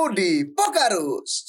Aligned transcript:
baru 0.00 0.16
di 0.16 0.48
Pokarus. 0.48 1.44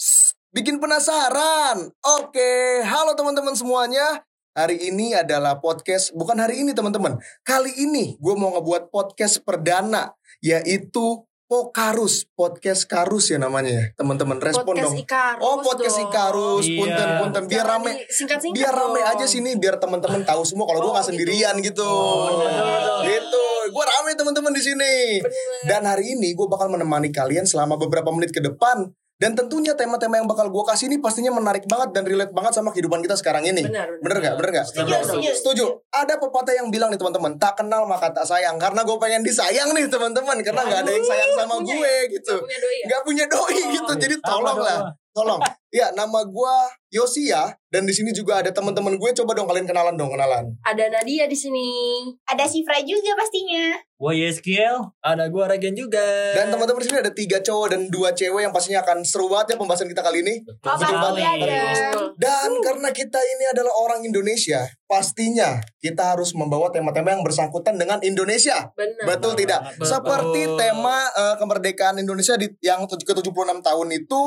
Bikin 0.52 0.76
penasaran? 0.76 1.88
Oke, 2.20 2.84
halo 2.84 3.16
teman-teman 3.16 3.56
semuanya. 3.56 4.28
Hari 4.52 4.92
ini 4.92 5.16
adalah 5.16 5.64
podcast, 5.64 6.12
bukan 6.12 6.36
hari 6.36 6.60
ini 6.60 6.76
teman-teman. 6.76 7.16
Kali 7.48 7.72
ini 7.80 8.20
gue 8.20 8.36
mau 8.36 8.52
ngebuat 8.52 8.92
podcast 8.92 9.40
perdana, 9.40 10.12
yaitu 10.44 11.24
Pokarus, 11.48 12.28
podcast 12.36 12.84
Karus 12.88 13.32
ya 13.32 13.40
namanya 13.40 13.72
ya. 13.72 13.86
Teman-teman 13.96 14.36
respon 14.40 14.68
podcast 14.68 14.84
dong. 14.90 15.00
Ikarus 15.00 15.40
Oh 15.40 15.56
podcast 15.64 15.96
dong. 15.96 16.08
Ikarus, 16.12 16.66
Iya. 16.68 16.76
punten 16.76 17.10
punten 17.24 17.44
biar 17.48 17.64
Jangan 17.64 17.80
rame. 17.80 17.92
di- 17.92 18.08
singkat-singkat 18.12 18.56
Biar 18.60 18.74
rame 18.74 19.00
dong. 19.00 19.12
aja 19.16 19.26
sini, 19.28 19.52
biar 19.56 19.76
teman-teman 19.80 20.28
tahu 20.28 20.44
semua 20.44 20.68
kalau 20.68 20.80
gue 20.80 20.92
Oh, 20.92 20.96
nggak 20.96 21.08
gitu. 21.08 21.12
sendirian 21.16 21.56
gitu. 21.60 21.88
Oh, 21.88 22.36
bener. 22.36 22.68
Gitu, 23.08 23.44
gue 23.72 23.84
rame 23.88 24.12
teman-teman 24.20 24.52
di 24.52 24.62
sini. 24.62 25.24
Bener. 25.24 25.64
Dan 25.66 25.82
hari 25.88 26.14
ini 26.20 26.36
gue 26.36 26.48
bakal 26.52 26.68
menemani 26.68 27.10
kalian 27.10 27.48
selama 27.48 27.80
beberapa 27.80 28.12
menit 28.12 28.36
ke 28.36 28.44
depan. 28.44 28.92
Dan 29.22 29.38
tentunya 29.38 29.78
tema-tema 29.78 30.18
yang 30.18 30.26
bakal 30.26 30.50
gue 30.50 30.64
kasih 30.66 30.90
ini 30.90 30.98
pastinya 30.98 31.30
menarik 31.30 31.70
banget 31.70 31.94
dan 31.94 32.10
relate 32.10 32.34
banget 32.34 32.58
sama 32.58 32.74
kehidupan 32.74 33.06
kita 33.06 33.14
sekarang 33.14 33.46
ini. 33.46 33.62
Benar, 33.62 34.02
benar. 34.02 34.02
Bener 34.02 34.18
gak? 34.18 34.34
Bener 34.42 34.50
gak? 34.50 34.66
Setuju, 34.66 34.94
setuju. 34.98 35.30
Setuju. 35.38 35.66
Ada 35.94 36.18
pepatah 36.18 36.58
yang 36.58 36.74
bilang 36.74 36.90
nih 36.90 36.98
teman-teman, 36.98 37.38
tak 37.38 37.54
kenal 37.54 37.86
maka 37.86 38.10
tak 38.10 38.26
sayang. 38.26 38.58
Karena 38.58 38.82
gue 38.82 38.98
pengen 38.98 39.22
disayang 39.22 39.78
nih 39.78 39.86
teman-teman. 39.94 40.42
Karena 40.42 40.66
gak 40.66 40.80
ada 40.82 40.90
yang 40.90 41.06
sayang 41.06 41.32
sama 41.38 41.54
Punya 41.62 41.70
gue 41.78 41.86
ya? 41.86 42.02
gitu. 42.18 42.34
Nggak 42.34 42.42
punya 42.42 42.58
doi 42.58 42.74
ya? 42.74 42.86
Gak 42.90 43.02
punya 43.06 43.26
doi 43.30 43.60
gitu. 43.78 43.92
Jadi 44.10 44.16
tolong 44.26 44.58
lah. 44.58 44.80
Tolong. 45.12 45.40
Ya, 45.72 45.92
nama 45.92 46.24
gue 46.24 46.56
Yosia. 46.92 47.56
Dan 47.72 47.88
di 47.88 47.96
sini 47.96 48.12
juga 48.12 48.44
ada 48.44 48.52
teman-teman 48.52 49.00
gue. 49.00 49.10
Coba 49.16 49.32
dong 49.32 49.48
kalian 49.48 49.64
kenalan 49.64 49.96
dong, 49.96 50.12
kenalan. 50.12 50.52
Ada 50.64 50.92
Nadia 50.92 51.28
di 51.28 51.36
sini. 51.36 51.68
Ada 52.28 52.44
Sifra 52.44 52.80
juga 52.84 53.16
pastinya. 53.16 53.76
Gua 53.96 54.18
Yeskiel. 54.18 54.82
Ada 55.00 55.30
gua 55.30 55.46
Regen 55.46 55.78
juga. 55.78 56.02
Dan 56.34 56.50
teman-teman 56.50 56.82
di 56.82 56.90
sini 56.90 57.00
ada 57.00 57.14
tiga 57.14 57.38
cowok 57.38 57.68
dan 57.70 57.82
dua 57.88 58.12
cewek 58.12 58.42
yang 58.42 58.50
pastinya 58.50 58.82
akan 58.82 59.06
seru 59.06 59.30
banget 59.30 59.54
ya 59.54 59.58
pembahasan 59.62 59.86
kita 59.86 60.02
kali 60.02 60.26
ini. 60.26 60.42
Betul 60.42 60.68
Oh, 60.68 60.74
pasti 60.74 60.90
sekali. 60.90 61.22
ada. 61.22 61.62
Dan 62.18 62.50
karena 62.66 62.90
kita 62.90 63.22
ini 63.22 63.46
adalah 63.54 63.70
orang 63.78 64.02
Indonesia, 64.02 64.66
pastinya 64.90 65.62
kita 65.78 66.18
harus 66.18 66.34
membawa 66.34 66.74
tema-tema 66.74 67.14
yang 67.14 67.22
bersangkutan 67.22 67.78
dengan 67.78 68.02
Indonesia. 68.02 68.74
Benar. 68.74 69.06
Betul 69.06 69.38
tidak? 69.38 69.78
Betul. 69.78 69.86
Seperti 69.86 70.42
tema 70.58 70.98
eh, 71.14 71.36
kemerdekaan 71.38 72.02
Indonesia 72.02 72.34
di 72.42 72.50
yang 72.60 72.90
ke-76 72.90 73.32
tahun 73.62 73.88
itu 73.94 74.22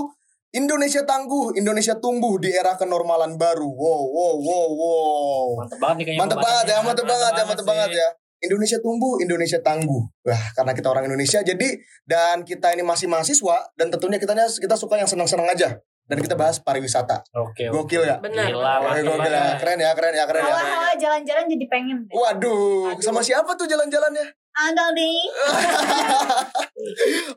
Indonesia 0.54 1.02
tangguh, 1.02 1.58
Indonesia 1.58 1.98
tumbuh 1.98 2.38
di 2.38 2.54
era 2.54 2.78
kenormalan 2.78 3.34
baru. 3.34 3.66
Wow, 3.66 4.02
wow, 4.06 4.34
wow, 4.38 4.68
wow. 4.70 5.46
Mantep 5.58 5.78
banget 5.82 5.96
nih 5.98 6.04
kayaknya. 6.06 6.20
Mantep 6.22 6.38
banget 6.38 6.64
ya, 6.70 6.78
mantep 6.86 7.06
banget 7.10 7.32
ya, 7.34 7.42
mantep 7.42 7.66
banget 7.66 7.90
ya. 7.98 8.08
Indonesia 8.44 8.78
tumbuh, 8.78 9.18
Indonesia 9.18 9.58
tangguh. 9.58 10.02
Wah, 10.22 10.44
karena 10.54 10.72
kita 10.78 10.88
orang 10.94 11.10
Indonesia 11.10 11.42
jadi 11.42 11.68
dan 12.06 12.46
kita 12.46 12.70
ini 12.70 12.86
masih 12.86 13.10
mahasiswa 13.10 13.66
dan 13.74 13.90
tentunya 13.90 14.22
kita 14.22 14.36
kita 14.38 14.76
suka 14.78 14.94
yang 14.94 15.10
senang-senang 15.10 15.50
aja. 15.50 15.74
Dan 16.04 16.20
kita 16.20 16.36
bahas 16.36 16.60
pariwisata. 16.60 17.24
Oke. 17.32 17.64
oke. 17.72 17.88
Gokil 17.88 18.04
ya? 18.04 18.20
Benar. 18.20 18.52
Gila, 18.52 18.74
Oke, 18.92 19.00
gokil 19.08 19.32
ya. 19.32 19.56
Keren 19.56 19.80
ya, 19.80 19.90
keren 19.96 20.12
ya, 20.12 20.24
keren 20.28 20.44
ya. 20.44 20.52
Hawa-hawa 20.52 20.92
jalan-jalan 21.00 21.44
jadi 21.48 21.66
pengen 21.72 21.96
deh. 22.04 22.12
Waduh, 22.12 22.92
Aduh. 22.92 23.00
sama 23.00 23.24
siapa 23.24 23.56
tuh 23.56 23.64
jalan-jalannya? 23.64 24.20
Anggal 24.52 24.92
deh. 24.92 25.18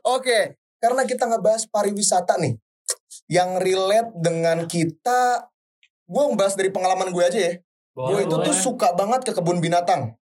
Oke, 0.20 0.60
karena 0.84 1.02
kita 1.08 1.24
ngebahas 1.24 1.64
pariwisata 1.72 2.36
nih, 2.36 2.60
yang 3.28 3.60
relate 3.60 4.10
dengan 4.14 4.64
kita, 4.64 5.48
gue 6.04 6.22
ngebahas 6.24 6.54
dari 6.56 6.68
pengalaman 6.68 7.12
gue 7.12 7.22
aja 7.22 7.38
ya. 7.38 7.52
Gue 7.92 8.14
Boleh, 8.14 8.24
itu 8.24 8.34
tuh 8.34 8.42
boleh. 8.46 8.62
suka 8.64 8.88
banget 8.94 9.20
ke 9.22 9.32
kebun 9.32 9.58
binatang. 9.58 10.16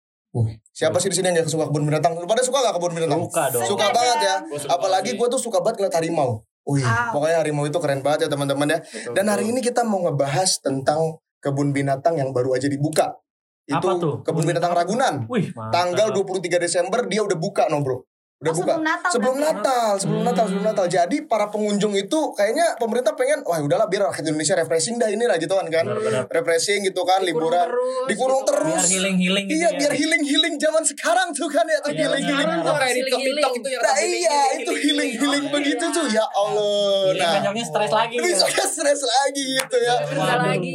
Siapa 0.72 0.98
sih 0.98 1.08
di 1.08 1.16
sini 1.16 1.30
yang 1.30 1.46
gak 1.46 1.52
suka 1.52 1.70
kebun 1.70 1.86
binatang? 1.86 2.18
Lu 2.18 2.26
pada 2.26 2.42
suka 2.42 2.64
gak 2.64 2.74
kebun 2.74 2.98
binatang? 2.98 3.22
Suka 3.24 3.44
dong. 3.52 3.64
Suka 3.66 3.86
banget 3.90 4.18
ya. 4.20 4.36
suka 4.58 4.72
Apalagi 4.72 5.14
gue 5.14 5.28
tuh 5.30 5.38
suka 5.38 5.62
banget 5.62 5.78
ngeliat 5.80 5.96
harimau. 5.96 6.42
Wih, 6.64 6.80
Wow. 6.80 7.12
pokoknya 7.12 7.38
harimau 7.38 7.68
itu 7.68 7.76
keren 7.78 8.00
banget 8.00 8.26
ya 8.26 8.30
teman-teman 8.31 8.66
ya. 8.66 8.80
Betul, 8.80 9.14
Dan 9.14 9.26
hari 9.28 9.44
betul. 9.46 9.52
ini 9.52 9.59
kita 9.62 9.81
mau 9.84 10.00
ngebahas 10.00 10.50
tentang 10.58 11.00
kebun 11.38 11.70
binatang 11.70 12.16
yang 12.16 12.31
baru 12.31 12.56
aja 12.56 12.72
dibuka. 12.72 13.20
Itu 13.68 13.84
Apa 13.84 14.00
tuh? 14.00 14.16
kebun 14.24 14.47
binatang 14.47 14.72
Ragunan. 14.72 15.28
Wih, 15.28 15.52
mantap. 15.52 15.75
Tanggal 15.75 16.08
23 16.16 16.56
Desember 16.58 17.03
dia 17.06 17.20
udah 17.20 17.35
buka 17.35 17.68
no 17.68 17.84
bro. 17.84 18.08
Udah 18.44 18.52
Oh, 18.52 18.58
buka. 18.58 18.66
sebelum 18.68 18.84
Natal 18.84 19.09
Sebelum 19.09 19.36
ya? 19.36 19.44
Natal, 19.48 19.92
sebelum 19.96 20.20
Hmm. 20.20 20.28
Natal, 20.28 20.46
sebelum 20.46 20.66
Natal. 20.66 20.86
Jadi 20.90 21.18
para 21.24 21.46
pengunjung 21.48 21.94
itu 21.94 22.20
kayaknya 22.34 22.76
pemerintah 22.76 23.14
pengen, 23.14 23.40
wah 23.42 23.56
udahlah 23.58 23.88
biar 23.88 24.04
rakyat 24.06 24.26
Indonesia 24.26 24.52
refreshing 24.54 24.96
dah 24.98 25.08
inilah 25.08 25.38
gitu 25.38 25.54
kan 25.54 25.64
kan. 25.66 25.86
Refreshing 26.28 26.84
gitu 26.84 27.02
kan, 27.02 27.24
Dikurung 27.24 27.48
liburan. 27.48 27.66
terus, 27.66 28.06
Dikurung 28.06 28.42
gitu. 28.42 28.52
terus. 28.52 28.68
Biar 28.76 28.92
healing-healing 28.92 29.46
gitu 29.46 29.56
Iya, 29.56 29.64
ya. 29.66 29.78
biar 29.80 29.94
healing-healing 29.94 30.53
zaman 30.58 30.84
sekarang 30.84 31.28
tuh 31.32 31.48
kan 31.48 31.64
ya, 31.64 31.80
tuh 31.80 31.90
Iya, 31.90 32.00
healing-healing. 32.03 32.48
benar. 32.52 32.68
Oh, 32.68 32.76
kayak 32.76 32.94
di. 32.94 33.02
TikTok 33.06 33.53
itu 33.56 33.70
ya. 33.70 33.80
Nah 33.80 33.96
iya, 33.98 34.38
itu 34.59 34.72
healing-healing 34.74 35.44
Oh, 35.44 35.52
begitu 35.53 35.86
iya. 35.86 35.96
tuh. 35.96 36.06
Ya 36.12 36.26
Allah. 36.28 37.00
Jadi 37.08 37.20
Nah, 37.20 37.32
besoknya 37.34 37.64
stres 37.64 37.92
lagi. 37.94 38.14
ya. 38.14 38.22
besoknya 38.22 38.66
stres 38.68 39.02
lagi 39.02 39.44
gitu 39.56 39.78
ya. 39.80 39.96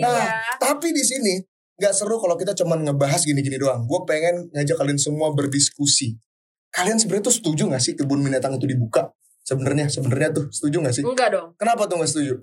Nah, 0.00 0.16
ya. 0.16 0.26
tapi 0.56 0.88
di 0.90 1.04
sini 1.04 1.34
nggak 1.76 1.92
seru 1.92 2.16
kalau 2.16 2.34
kita 2.34 2.56
cuman 2.56 2.82
ngebahas 2.82 3.20
gini-gini 3.20 3.54
doang. 3.54 3.84
Gue 3.84 4.00
pengen 4.04 4.48
ngajak 4.50 4.74
kalian 4.74 4.96
semua 4.96 5.30
berdiskusi. 5.30 6.16
Kalian 6.70 6.96
sebenarnya 6.96 7.24
tuh 7.26 7.34
setuju 7.34 7.62
gak 7.68 7.80
sih 7.80 7.92
kebun 7.92 8.20
binatang 8.20 8.54
itu 8.54 8.66
dibuka? 8.66 9.08
Sebenarnya, 9.40 9.88
sebenarnya 9.88 10.30
tuh 10.30 10.44
setuju 10.48 10.84
gak 10.84 10.92
sih? 10.92 11.02
Enggak 11.02 11.32
dong. 11.32 11.56
Kenapa 11.56 11.84
tuh 11.84 11.96
gak 11.98 12.10
setuju? 12.10 12.34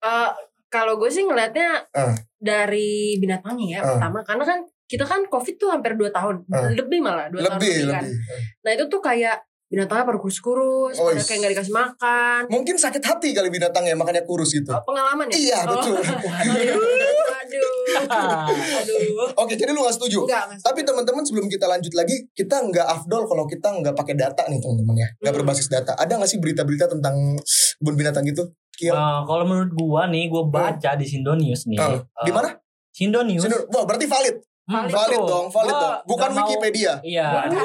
Eh, 0.00 0.30
kalau 0.68 0.96
gue 0.96 1.08
sih 1.08 1.24
ngelihatnya 1.24 1.88
Ah. 1.90 2.14
dari 2.36 3.16
binatangnya 3.16 3.66
ya 3.66 3.80
Ah. 3.80 3.86
pertama 3.90 4.18
karena 4.22 4.44
kan 4.46 4.58
kita 4.84 5.02
kan 5.02 5.22
covid 5.26 5.54
tuh 5.56 5.68
hampir 5.68 5.92
2 5.92 6.08
tahun 6.08 6.46
Ah. 6.48 6.68
lebih 6.68 7.00
malah 7.00 7.26
2 7.26 7.36
tahun 7.38 7.56
Lebih, 7.56 7.74
lebih 7.80 7.90
kan. 7.90 8.04
lebih. 8.04 8.16
nah 8.60 8.70
itu 8.70 8.84
tuh 8.86 9.00
kayak 9.00 9.36
binatangnya 9.66 10.02
pada 10.04 10.18
kurus-kurus 10.18 10.94
Oh, 10.94 11.08
pada 11.08 11.20
kayak 11.20 11.38
nggak 11.40 11.52
dikasih 11.54 11.74
makan 11.74 12.40
Mungkin 12.48 12.74
sakit 12.74 13.02
hati 13.02 13.30
kali 13.30 13.48
binatangnya 13.48 13.94
makanya 13.94 14.22
kurus 14.22 14.50
gitu. 14.50 14.70
Oh, 14.70 14.82
pengalaman 14.84 15.26
ya 15.26 15.36
Iya, 15.36 15.58
Oh. 15.62 15.74
betul. 15.74 15.94
aduh 16.42 17.29
aduh 17.50 18.78
aduh 18.78 19.30
Oke, 19.42 19.54
jadi 19.54 19.70
lu 19.70 19.80
gak 19.80 19.94
setuju? 19.94 20.24
enggak 20.24 20.44
Mas. 20.48 20.60
Tapi 20.60 20.80
teman-teman 20.82 21.22
sebelum 21.22 21.46
kita 21.46 21.66
lanjut 21.66 21.92
lagi, 21.92 22.28
kita 22.30 22.56
nggak 22.62 22.86
afdol 22.86 23.24
kalau 23.24 23.44
kita 23.44 23.68
nggak 23.72 23.94
pakai 23.94 24.14
data 24.14 24.42
nih 24.46 24.58
teman-teman 24.58 24.96
ya, 24.96 25.08
nggak 25.16 25.28
Hmm. 25.28 25.38
berbasis 25.40 25.66
data. 25.66 25.92
Ada 25.94 26.12
nggak 26.14 26.28
sih 26.28 26.38
berita-berita 26.38 26.86
tentang 26.88 27.36
kebun 27.76 27.94
binatang 27.94 28.24
gitu? 28.24 28.48
Kiel. 28.72 28.92
Nah, 28.92 29.22
kalau 29.22 29.44
menurut 29.44 29.72
gua 29.72 30.02
nih, 30.06 30.26
gua 30.26 30.46
baca 30.46 30.90
di 30.94 31.04
Sindonews 31.04 31.66
nih. 31.66 31.76
Eh, 31.76 32.00
di 32.22 32.32
mana? 32.32 32.56
Sindonews. 32.90 33.42
Sini- 33.42 33.68
Wah, 33.68 33.84
berarti 33.84 34.06
valid. 34.06 34.36
Hmm, 34.70 34.86
Valid 34.86 34.94
betul. 35.16 35.26
dong, 35.26 35.46
valid 35.48 35.66
Gua 35.68 35.82
dong. 35.82 35.94
Bukan 36.06 36.28
mau- 36.30 36.38
Wikipedia. 36.40 36.92
Iya. 37.02 37.26
Waduh, 37.28 37.58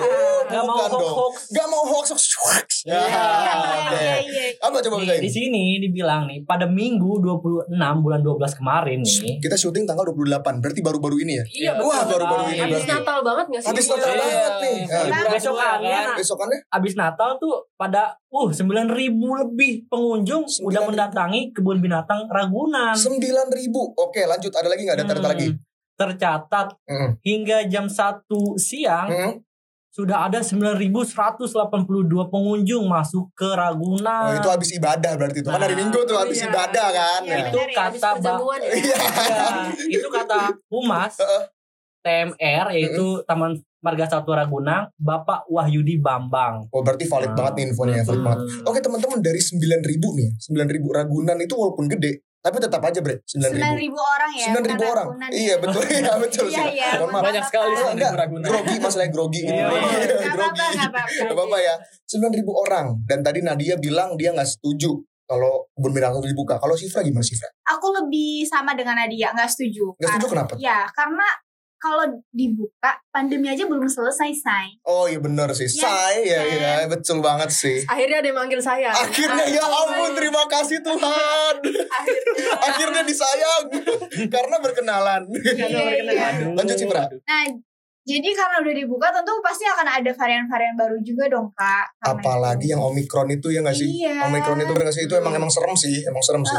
Gak 0.46 0.64
mau 0.64 0.70
bukan 0.72 0.90
dong. 0.90 1.02
hoax-hoax. 1.06 1.36
Gak 1.48 1.68
mau 1.68 1.84
hoax, 1.86 2.06
hoax, 2.10 2.24
hoax. 2.36 2.68
Ya, 2.84 2.98
Iya, 2.98 3.24
oke. 3.84 3.98
Iya, 3.98 4.16
iya. 4.22 4.44
Apa 4.60 4.78
coba 4.80 4.96
Nih, 5.00 5.18
di 5.20 5.30
sini 5.30 5.64
dibilang 5.80 6.26
nih 6.26 6.42
pada 6.44 6.66
Minggu 6.66 7.18
26 7.20 7.70
bulan 8.00 8.20
12 8.20 8.54
kemarin 8.56 9.00
nih. 9.00 9.38
Kita 9.38 9.54
syuting 9.56 9.84
tanggal 9.84 10.06
28, 10.08 10.58
berarti 10.60 10.82
baru-baru 10.82 11.18
ini 11.20 11.34
ya? 11.36 11.46
iya 11.48 11.72
Wah, 11.76 12.02
baru-baru 12.04 12.44
ini 12.48 12.60
habis 12.60 12.82
berarti. 12.82 12.92
Natal 12.92 13.18
banget 13.22 13.46
gak 13.48 13.60
sih 13.60 13.70
Habis 13.70 13.86
Iya. 13.86 13.94
Natal 13.96 14.06
Iya. 14.08 14.18
banget 14.20 14.54
nih. 14.56 14.78
Iya. 14.80 15.00
Nah, 15.06 15.22
Besokannya 15.28 15.90
Iya. 15.92 16.14
besokannya 16.16 16.60
abis 16.68 16.94
Natal 16.96 17.30
tuh 17.36 17.56
pada 17.76 18.02
uh 18.28 18.50
9000 18.50 18.98
lebih 19.36 19.74
pengunjung 19.88 20.44
udah 20.44 20.82
9.000. 20.82 20.88
mendatangi 20.88 21.42
kebun 21.52 21.78
binatang 21.80 22.26
Ragunan. 22.28 22.94
9 22.94 23.22
ribu. 23.52 23.94
Oke, 23.96 24.24
lanjut. 24.24 24.52
Ada 24.52 24.68
lagi 24.68 24.82
nggak? 24.84 24.96
Ada 24.96 25.06
data 25.06 25.20
Hmm, 25.20 25.32
lagi? 25.32 25.48
Tercatat 25.96 26.76
Hmm. 26.84 27.16
hingga 27.24 27.64
jam 27.66 27.88
1 27.88 28.28
siang 28.56 29.08
Hmm. 29.08 29.34
sudah 29.90 30.28
ada 30.28 30.44
9182 30.44 32.28
pengunjung 32.28 32.84
masuk 32.84 33.32
ke 33.32 33.48
Ragunan. 33.48 34.28
Oh, 34.28 34.36
itu 34.36 34.50
habis 34.52 34.76
ibadah 34.76 35.16
berarti 35.16 35.40
itu. 35.40 35.48
Kan 35.48 35.56
hari 35.58 35.72
Nah. 35.72 35.80
Minggu 35.88 36.00
tuh 36.04 36.20
habis 36.20 36.38
Iya. 36.38 36.52
ibadah 36.52 36.88
kan. 36.92 37.22
Iya, 37.24 37.32
Nah. 37.32 37.48
itu 37.48 37.58
ya, 37.58 37.80
habis 37.80 38.02
kata 38.04 38.20
ya 38.28 38.36
Iya. 38.76 38.98
Iya, 39.80 39.96
itu 39.96 40.08
kata 40.12 40.40
Humas 40.68 41.16
Heeh. 41.16 41.44
TMR 42.04 42.68
yaitu 42.76 43.24
Taman 43.24 43.56
Marga 43.80 44.06
Satwa 44.06 44.36
Ragunan 44.36 44.90
Bapak 44.98 45.46
Wahyudi 45.48 45.98
Bambang. 45.98 46.68
Oh, 46.70 46.82
berarti 46.82 47.06
valid 47.06 47.32
Nah, 47.32 47.38
banget 47.38 47.54
nih 47.56 47.64
infonya, 47.70 47.94
valid 48.02 48.06
betul. 48.06 48.26
banget. 48.26 48.40
Oke, 48.66 48.80
teman-teman 48.82 49.20
dari 49.22 49.40
9 49.40 49.82
ribu 49.82 50.08
nih. 50.12 50.30
9 50.42 50.68
ribu 50.68 50.90
Ragunan 50.90 51.38
itu 51.38 51.54
walaupun 51.54 51.86
gede, 51.88 52.20
tapi 52.46 52.62
tetap 52.62 52.78
aja, 52.86 53.00
Bre. 53.02 53.26
9 53.26 53.26
Sembilan 53.26 53.74
ribu. 53.74 53.98
ribu 53.98 54.00
orang 54.06 54.32
ya. 54.38 54.46
9 54.54 54.70
ribu 54.70 54.84
orang. 54.86 55.08
ragunan 55.10 55.30
Iya, 55.34 55.50
ya. 55.50 55.56
betul. 55.58 55.82
Iya, 55.98 56.14
betul. 56.22 56.46
Iya, 56.54 56.64
iya. 56.70 56.88
Maaf. 57.02 57.24
Banyak 57.26 57.44
sekali 57.50 57.72
Iya, 57.74 57.78
sih 57.82 57.88
enggak. 57.98 58.12
Ragunan. 58.14 58.46
Grogi, 58.54 58.76
masalahnya 58.78 59.12
grogi 59.12 59.42
gitu. 59.42 59.58
Iya. 59.58 59.66
Gak 59.66 60.34
apa-apa, 60.38 60.66
grogi. 60.70 61.20
apa-apa. 61.34 61.58
Ya. 61.58 61.74
9 62.06 62.38
ribu 62.38 62.52
orang. 62.54 62.86
Dan 63.10 63.26
tadi 63.26 63.42
Nadia 63.42 63.82
bilang 63.82 64.14
dia 64.14 64.30
nggak 64.30 64.46
setuju 64.46 64.94
kalau 65.26 65.66
kebun 65.74 65.90
binatang 65.90 66.22
itu 66.22 66.38
dibuka. 66.38 66.62
Kalau 66.62 66.78
Sifra 66.78 67.02
gimana 67.02 67.26
Sifra? 67.26 67.50
Aku 67.66 67.90
lebih 67.90 68.46
sama 68.46 68.78
dengan 68.78 68.94
Nadia, 68.94 69.34
gak 69.34 69.50
setuju. 69.50 69.98
Nggak 69.98 70.10
setuju 70.22 70.28
kenapa? 70.38 70.54
Ya, 70.62 70.86
karena 70.94 71.26
kalau 71.86 72.02
dibuka, 72.32 72.98
pandemi 73.08 73.46
aja 73.46 73.62
belum 73.64 73.86
selesai, 73.86 74.34
say. 74.34 74.74
Oh 74.82 75.06
iya 75.06 75.22
bener 75.22 75.54
sih. 75.54 75.70
Iya, 75.70 75.86
Say 75.86 76.16
ya, 76.26 76.42
iya. 76.42 76.72
ya, 76.82 76.90
betul 76.90 77.22
banget 77.22 77.54
sih. 77.54 77.86
akhirnya 77.86 78.18
ada 78.20 78.28
yang 78.28 78.38
manggil 78.38 78.58
saya 78.58 78.90
Akhirnya 78.90 79.46
ya 79.46 79.62
ampun 79.62 80.18
terima 80.18 80.50
kasih 80.50 80.82
Tuhan. 80.82 81.56
akhirnya 81.86 82.50
Akhirnya 82.68 83.02
disayang 83.06 83.70
karena 84.34 84.56
berkenalan. 84.58 85.22
Karena 85.30 85.62
Iya, 85.70 85.86
berkenalan. 85.86 86.34
iya. 86.42 86.56
Lanjut 86.58 86.76
Sifra. 86.76 87.06
Nah, 87.06 87.46
Jadi 88.06 88.30
karena 88.34 88.62
udah 88.62 88.74
dibuka 88.78 89.10
tentu 89.10 89.34
pasti 89.42 89.66
akan 89.66 89.88
ada 89.90 90.12
varian-varian 90.14 90.78
baru 90.78 90.94
juga 91.02 91.26
dong 91.26 91.50
kak. 91.58 91.90
Apalagi 92.06 92.70
itu. 92.70 92.78
yang 92.78 92.82
Omikron 92.86 93.30
itu 93.30 93.50
ya 93.50 93.66
nggak 93.66 93.74
sih? 93.74 93.90
Iya. 93.90 94.30
Omikron 94.30 94.62
itu 94.62 94.74
nggak 94.74 94.94
sih? 94.94 95.10
Itu 95.10 95.18
emang 95.18 95.34
emang 95.34 95.50
serem 95.50 95.74
sih, 95.74 96.06
emang 96.06 96.22
serem 96.22 96.46
sih. 96.46 96.54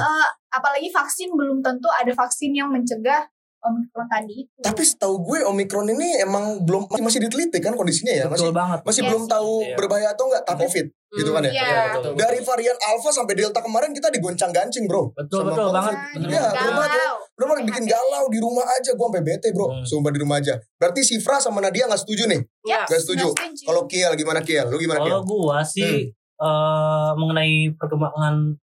Apalagi 0.51 0.91
vaksin 0.91 1.31
belum 1.31 1.63
tentu 1.63 1.87
ada 1.87 2.11
vaksin 2.11 2.51
yang 2.51 2.67
mencegah 2.75 3.31
Omikron 3.59 4.07
tadi 4.07 4.45
itu. 4.45 4.61
Tapi 4.61 4.83
setahu 4.83 5.21
gue 5.23 5.39
Omikron 5.43 5.89
ini 5.89 6.21
emang 6.21 6.63
belum 6.63 6.87
masih 6.99 7.19
diteliti 7.19 7.59
kan 7.59 7.73
kondisinya 7.73 8.13
ya, 8.13 8.25
masih 8.27 8.49
Betul 8.49 8.55
banget. 8.55 8.81
masih 8.83 9.03
Yes. 9.03 9.09
belum 9.11 9.23
tahu 9.27 9.53
Iya. 9.63 9.75
berbahaya 9.75 10.09
atau 10.13 10.25
enggak 10.27 10.43
tak 10.45 10.57
covid 10.57 10.87
gitu 11.13 11.31
kan 11.33 11.43
ya. 11.43 11.51
Iya. 11.51 11.63
Betul, 11.63 11.73
betul, 11.73 12.01
betul. 12.07 12.13
Dari 12.19 12.39
varian 12.43 12.79
Alpha 12.85 13.11
sampai 13.11 13.35
Delta 13.35 13.61
kemarin 13.61 13.91
kita 13.91 14.09
digoncang-gancing 14.11 14.85
bro. 14.87 15.11
Betul 15.13 15.41
Sama 15.43 15.49
betul 15.51 15.65
COVID. 15.65 15.75
banget. 15.75 15.97
Iya, 15.97 16.45
banget. 16.45 16.61
belum 16.61 16.77
ada. 16.79 16.99
Bener 17.37 17.59
bikin 17.65 17.85
galau 17.85 18.25
di 18.29 18.39
rumah 18.39 18.65
aja 18.65 18.91
gue 18.91 19.07
sampai 19.07 19.23
bete 19.23 19.49
bro. 19.53 19.67
Hmm. 19.69 19.83
Sumpah 19.83 20.09
di 20.09 20.21
rumah 20.21 20.37
aja. 20.37 20.55
Berarti 20.77 21.01
Sifra 21.03 21.37
sama 21.37 21.61
Nadia 21.61 21.85
nggak 21.85 22.01
setuju 22.01 22.27
nih? 22.27 22.41
Ya. 22.65 22.85
Nggak 22.85 23.01
setuju. 23.03 23.29
Kalau 23.37 23.85
Kiel 23.85 24.13
gimana 24.15 24.41
Kiel? 24.41 24.67
Lu 24.67 24.77
gimana 24.77 25.01
Kiel? 25.01 25.17
Kalau 25.17 25.25
gua 25.25 25.61
sih 25.61 26.13
eh, 26.37 27.11
mengenai 27.13 27.73
perkembangan 27.75 28.57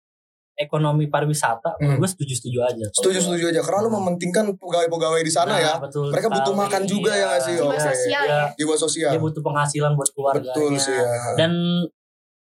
ekonomi 0.60 1.08
pariwisata, 1.08 1.80
Hmm. 1.80 1.96
gue 1.96 2.04
setuju-setuju 2.04 2.58
aja. 2.60 2.86
Setuju 2.92 3.16
setuju 3.18 3.44
aja 3.48 3.64
karena 3.64 3.80
lu 3.80 3.96
mementingkan 3.96 4.52
pegawai-pegawai 4.54 5.24
di 5.24 5.32
sana 5.32 5.56
Nah, 5.56 5.58
ya. 5.58 5.72
betul 5.80 6.12
Mereka 6.12 6.28
butuh 6.28 6.52
sekali. 6.52 6.62
makan 6.68 6.82
juga 6.84 7.12
ya 7.12 7.24
nggak 7.26 7.42
sih? 7.42 7.54
Jiwa 7.56 7.66
Oke. 7.66 7.80
sosial 7.80 8.22
Iya. 8.22 8.36
ya. 8.36 8.44
Jiwa 8.54 8.74
sosial. 8.76 9.10
Dia 9.10 9.20
butuh 9.20 9.40
penghasilan 9.40 9.92
buat 9.94 10.08
keluarganya. 10.12 10.52
Betul 10.52 10.72
sih 10.76 10.92
ya. 10.92 11.04
Dan 11.34 11.52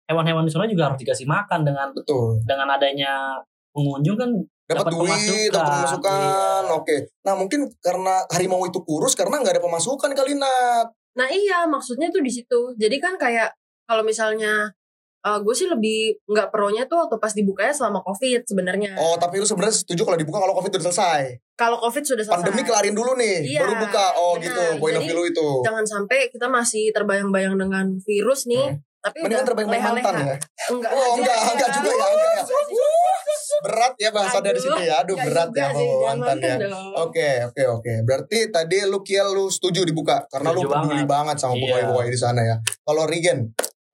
hewan-hewan 0.05 0.45
di 0.45 0.51
sana 0.53 0.65
juga 0.65 0.83
harus 0.87 0.99
dikasih 1.01 1.25
makan 1.25 1.59
dengan 1.61 1.89
Betul. 1.91 2.37
dengan 2.45 2.67
adanya 2.69 3.41
pengunjung 3.71 4.15
kan 4.15 4.29
dapat 4.65 4.85
duit, 4.87 5.49
dapat 5.49 5.65
pemasukan. 5.75 6.19
Iya. 6.21 6.73
Oke. 6.73 6.95
Nah 7.21 7.33
mungkin 7.33 7.59
karena 7.79 8.21
harimau 8.29 8.61
itu 8.63 8.79
kurus 8.81 9.13
karena 9.13 9.41
nggak 9.41 9.57
ada 9.57 9.63
pemasukan 9.63 10.09
kali 10.11 10.37
Nat. 10.37 10.87
Nah 11.15 11.27
iya 11.27 11.65
maksudnya 11.65 12.09
tuh 12.09 12.21
di 12.21 12.29
situ. 12.29 12.73
Jadi 12.75 12.97
kan 12.97 13.17
kayak 13.17 13.49
kalau 13.85 14.01
misalnya 14.01 14.69
gue 15.25 15.51
sih 15.51 15.65
lebih 15.65 16.21
nggak 16.23 16.47
pronya 16.49 16.85
tuh 16.85 17.01
waktu 17.01 17.17
pas 17.17 17.33
dibukanya 17.33 17.73
selama 17.73 17.99
covid 17.99 18.45
sebenarnya. 18.45 18.93
Oh 18.95 19.17
tapi 19.17 19.37
lu 19.37 19.43
sebenarnya 19.43 19.73
setuju 19.75 20.01
kalau 20.03 20.15
dibuka 20.15 20.37
kalau 20.37 20.53
covid 20.53 20.69
udah 20.71 20.85
selesai. 20.85 21.21
Kalau 21.53 21.77
covid 21.79 22.03
sudah 22.03 22.21
selesai. 22.21 22.37
Pandemi 22.37 22.61
kelarin 22.61 22.93
dulu 22.93 23.15
nih, 23.15 23.41
Iya, 23.47 23.59
baru 23.59 23.73
buka. 23.79 24.05
Oh 24.13 24.33
benar. 24.33 24.45
gitu, 24.45 24.61
poin 24.77 24.93
of 24.93 25.01
Jadi, 25.01 25.07
view 25.07 25.17
lu 25.17 25.23
itu. 25.25 25.47
Jangan 25.63 25.85
sampai 25.85 26.19
kita 26.29 26.45
masih 26.45 26.91
terbayang-bayang 26.91 27.55
dengan 27.55 27.85
virus 27.99 28.45
nih. 28.45 28.77
Tapi 28.99 29.21
Mendingan 29.21 29.37
udah 29.37 29.47
terbayang 29.47 29.69
leha-leha. 29.69 29.93
mantan 30.01 30.15
ya. 30.19 30.35
Enggak, 30.67 30.91
Oh 30.91 31.11
enggak, 31.15 31.37
enggak 31.47 31.69
juga 31.71 31.89
ya, 31.89 32.05
enggak 32.07 32.31
ya. 32.31 32.43
Berat 33.61 33.93
ya 33.97 34.09
bahasa 34.11 34.37
dari 34.39 34.59
sini 34.59 34.81
ya. 34.83 35.01
Aduh 35.01 35.15
berat 35.15 35.49
ya 35.51 35.69
sama 35.69 35.93
jangan 35.95 36.17
mantan 36.19 36.37
ya. 36.39 36.55
Oke, 36.99 37.29
oke, 37.45 37.63
oke. 37.71 37.93
Berarti 38.01 38.37
tadi 38.49 38.77
lu 38.83 39.01
Kiel 39.01 39.29
lu 39.29 39.45
setuju 39.47 39.81
dibuka 39.81 40.25
karena 40.27 40.49
lu 40.51 40.65
peduli 40.65 41.01
banget. 41.01 41.07
banget 41.07 41.37
sama 41.39 41.53
Iya. 41.53 41.61
pegawai-pegawai 41.63 42.09
di 42.09 42.19
sana 42.19 42.41
ya. 42.41 42.55
Kalau 42.83 43.03
Regen, 43.05 43.39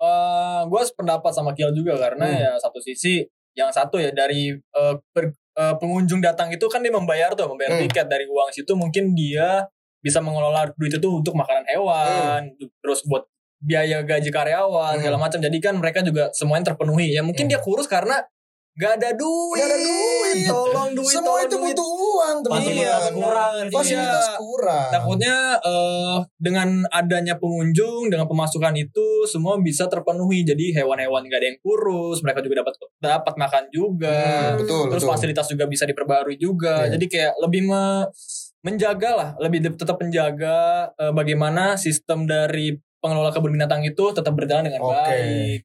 Eh, 0.02 0.62
gue 0.66 0.82
sependapat 0.82 1.30
sama 1.30 1.54
Kiel 1.54 1.70
juga 1.78 1.94
karena 1.94 2.26
Hmm. 2.26 2.42
ya 2.42 2.52
satu 2.58 2.82
sisi 2.82 3.22
yang 3.54 3.70
satu 3.70 4.02
ya 4.02 4.10
dari 4.10 4.50
eh, 4.50 4.96
per- 5.14 5.38
eh, 5.54 5.76
pengunjung 5.78 6.18
datang 6.18 6.50
itu 6.50 6.66
kan 6.66 6.82
dia 6.82 6.90
membayar 6.90 7.30
tuh 7.38 7.46
membayar 7.46 7.78
Hmm. 7.78 7.86
tiket 7.86 8.10
dari 8.10 8.26
uang 8.26 8.50
situ 8.50 8.74
mungkin 8.74 9.14
dia 9.14 9.70
bisa 10.02 10.18
mengelola 10.18 10.66
duit 10.74 10.98
itu 10.98 11.06
untuk 11.06 11.38
makanan 11.38 11.70
hewan 11.70 12.50
terus 12.82 13.06
buat 13.06 13.30
biaya 13.62 14.02
gaji 14.02 14.34
karyawan 14.34 14.98
Hmm. 14.98 15.02
segala 15.06 15.18
macam 15.22 15.38
jadi 15.38 15.58
kan 15.62 15.78
mereka 15.78 16.02
juga 16.02 16.34
semuanya 16.34 16.74
terpenuhi 16.74 17.14
ya 17.14 17.22
mungkin 17.22 17.46
Hmm. 17.46 17.52
dia 17.54 17.60
kurus 17.62 17.86
karena 17.86 18.26
gak 18.74 18.98
ada 18.98 19.10
duit 19.14 19.60
Nggak 19.60 19.68
ada 19.68 19.80
duit. 19.80 20.48
tolong 20.48 20.90
duit 20.96 21.12
semua 21.12 21.28
tolong 21.28 21.44
itu 21.44 21.56
duit. 21.56 21.66
butuh 21.76 21.90
uang, 21.92 22.36
Fasilitas 22.42 22.88
teman-teman. 23.04 23.14
kurang 23.20 23.52
gitu 23.52 23.68
ya. 23.68 23.76
Fasilitas 23.76 24.28
kurang. 24.38 24.90
Takutnya 24.90 25.36
eh, 25.62 26.18
dengan 26.38 26.70
adanya 26.88 27.36
pengunjung, 27.36 28.02
dengan 28.08 28.26
pemasukan 28.26 28.74
itu 28.74 29.08
semua 29.26 29.60
bisa 29.60 29.86
terpenuhi. 29.86 30.42
Jadi 30.42 30.72
hewan-hewan 30.72 31.28
gak 31.28 31.40
ada 31.40 31.48
yang 31.48 31.60
kurus, 31.60 32.24
mereka 32.24 32.40
juga 32.40 32.64
dapat 32.64 32.74
dapat 32.98 33.34
makan 33.36 33.64
juga. 33.70 34.18
Hmm, 34.50 34.64
betul, 34.64 34.84
Terus 34.88 35.04
betul. 35.04 35.12
fasilitas 35.12 35.46
juga 35.48 35.66
bisa 35.66 35.84
diperbarui 35.84 36.38
juga. 36.38 36.88
Iya. 36.88 36.96
Jadi 36.96 37.06
kayak 37.08 37.34
lebih 37.40 37.62
me- 37.68 38.08
menjaga 38.62 39.10
lah, 39.12 39.30
lebih 39.38 39.68
tetap 39.68 39.98
menjaga 39.98 40.58
eh, 40.94 41.12
bagaimana 41.12 41.76
sistem 41.76 42.24
dari 42.24 42.72
pengelola 43.02 43.34
kebun 43.34 43.52
binatang 43.52 43.82
itu 43.82 44.14
tetap 44.14 44.32
berjalan 44.32 44.70
dengan 44.70 44.80
Oke. 44.80 44.96
baik. 44.96 45.60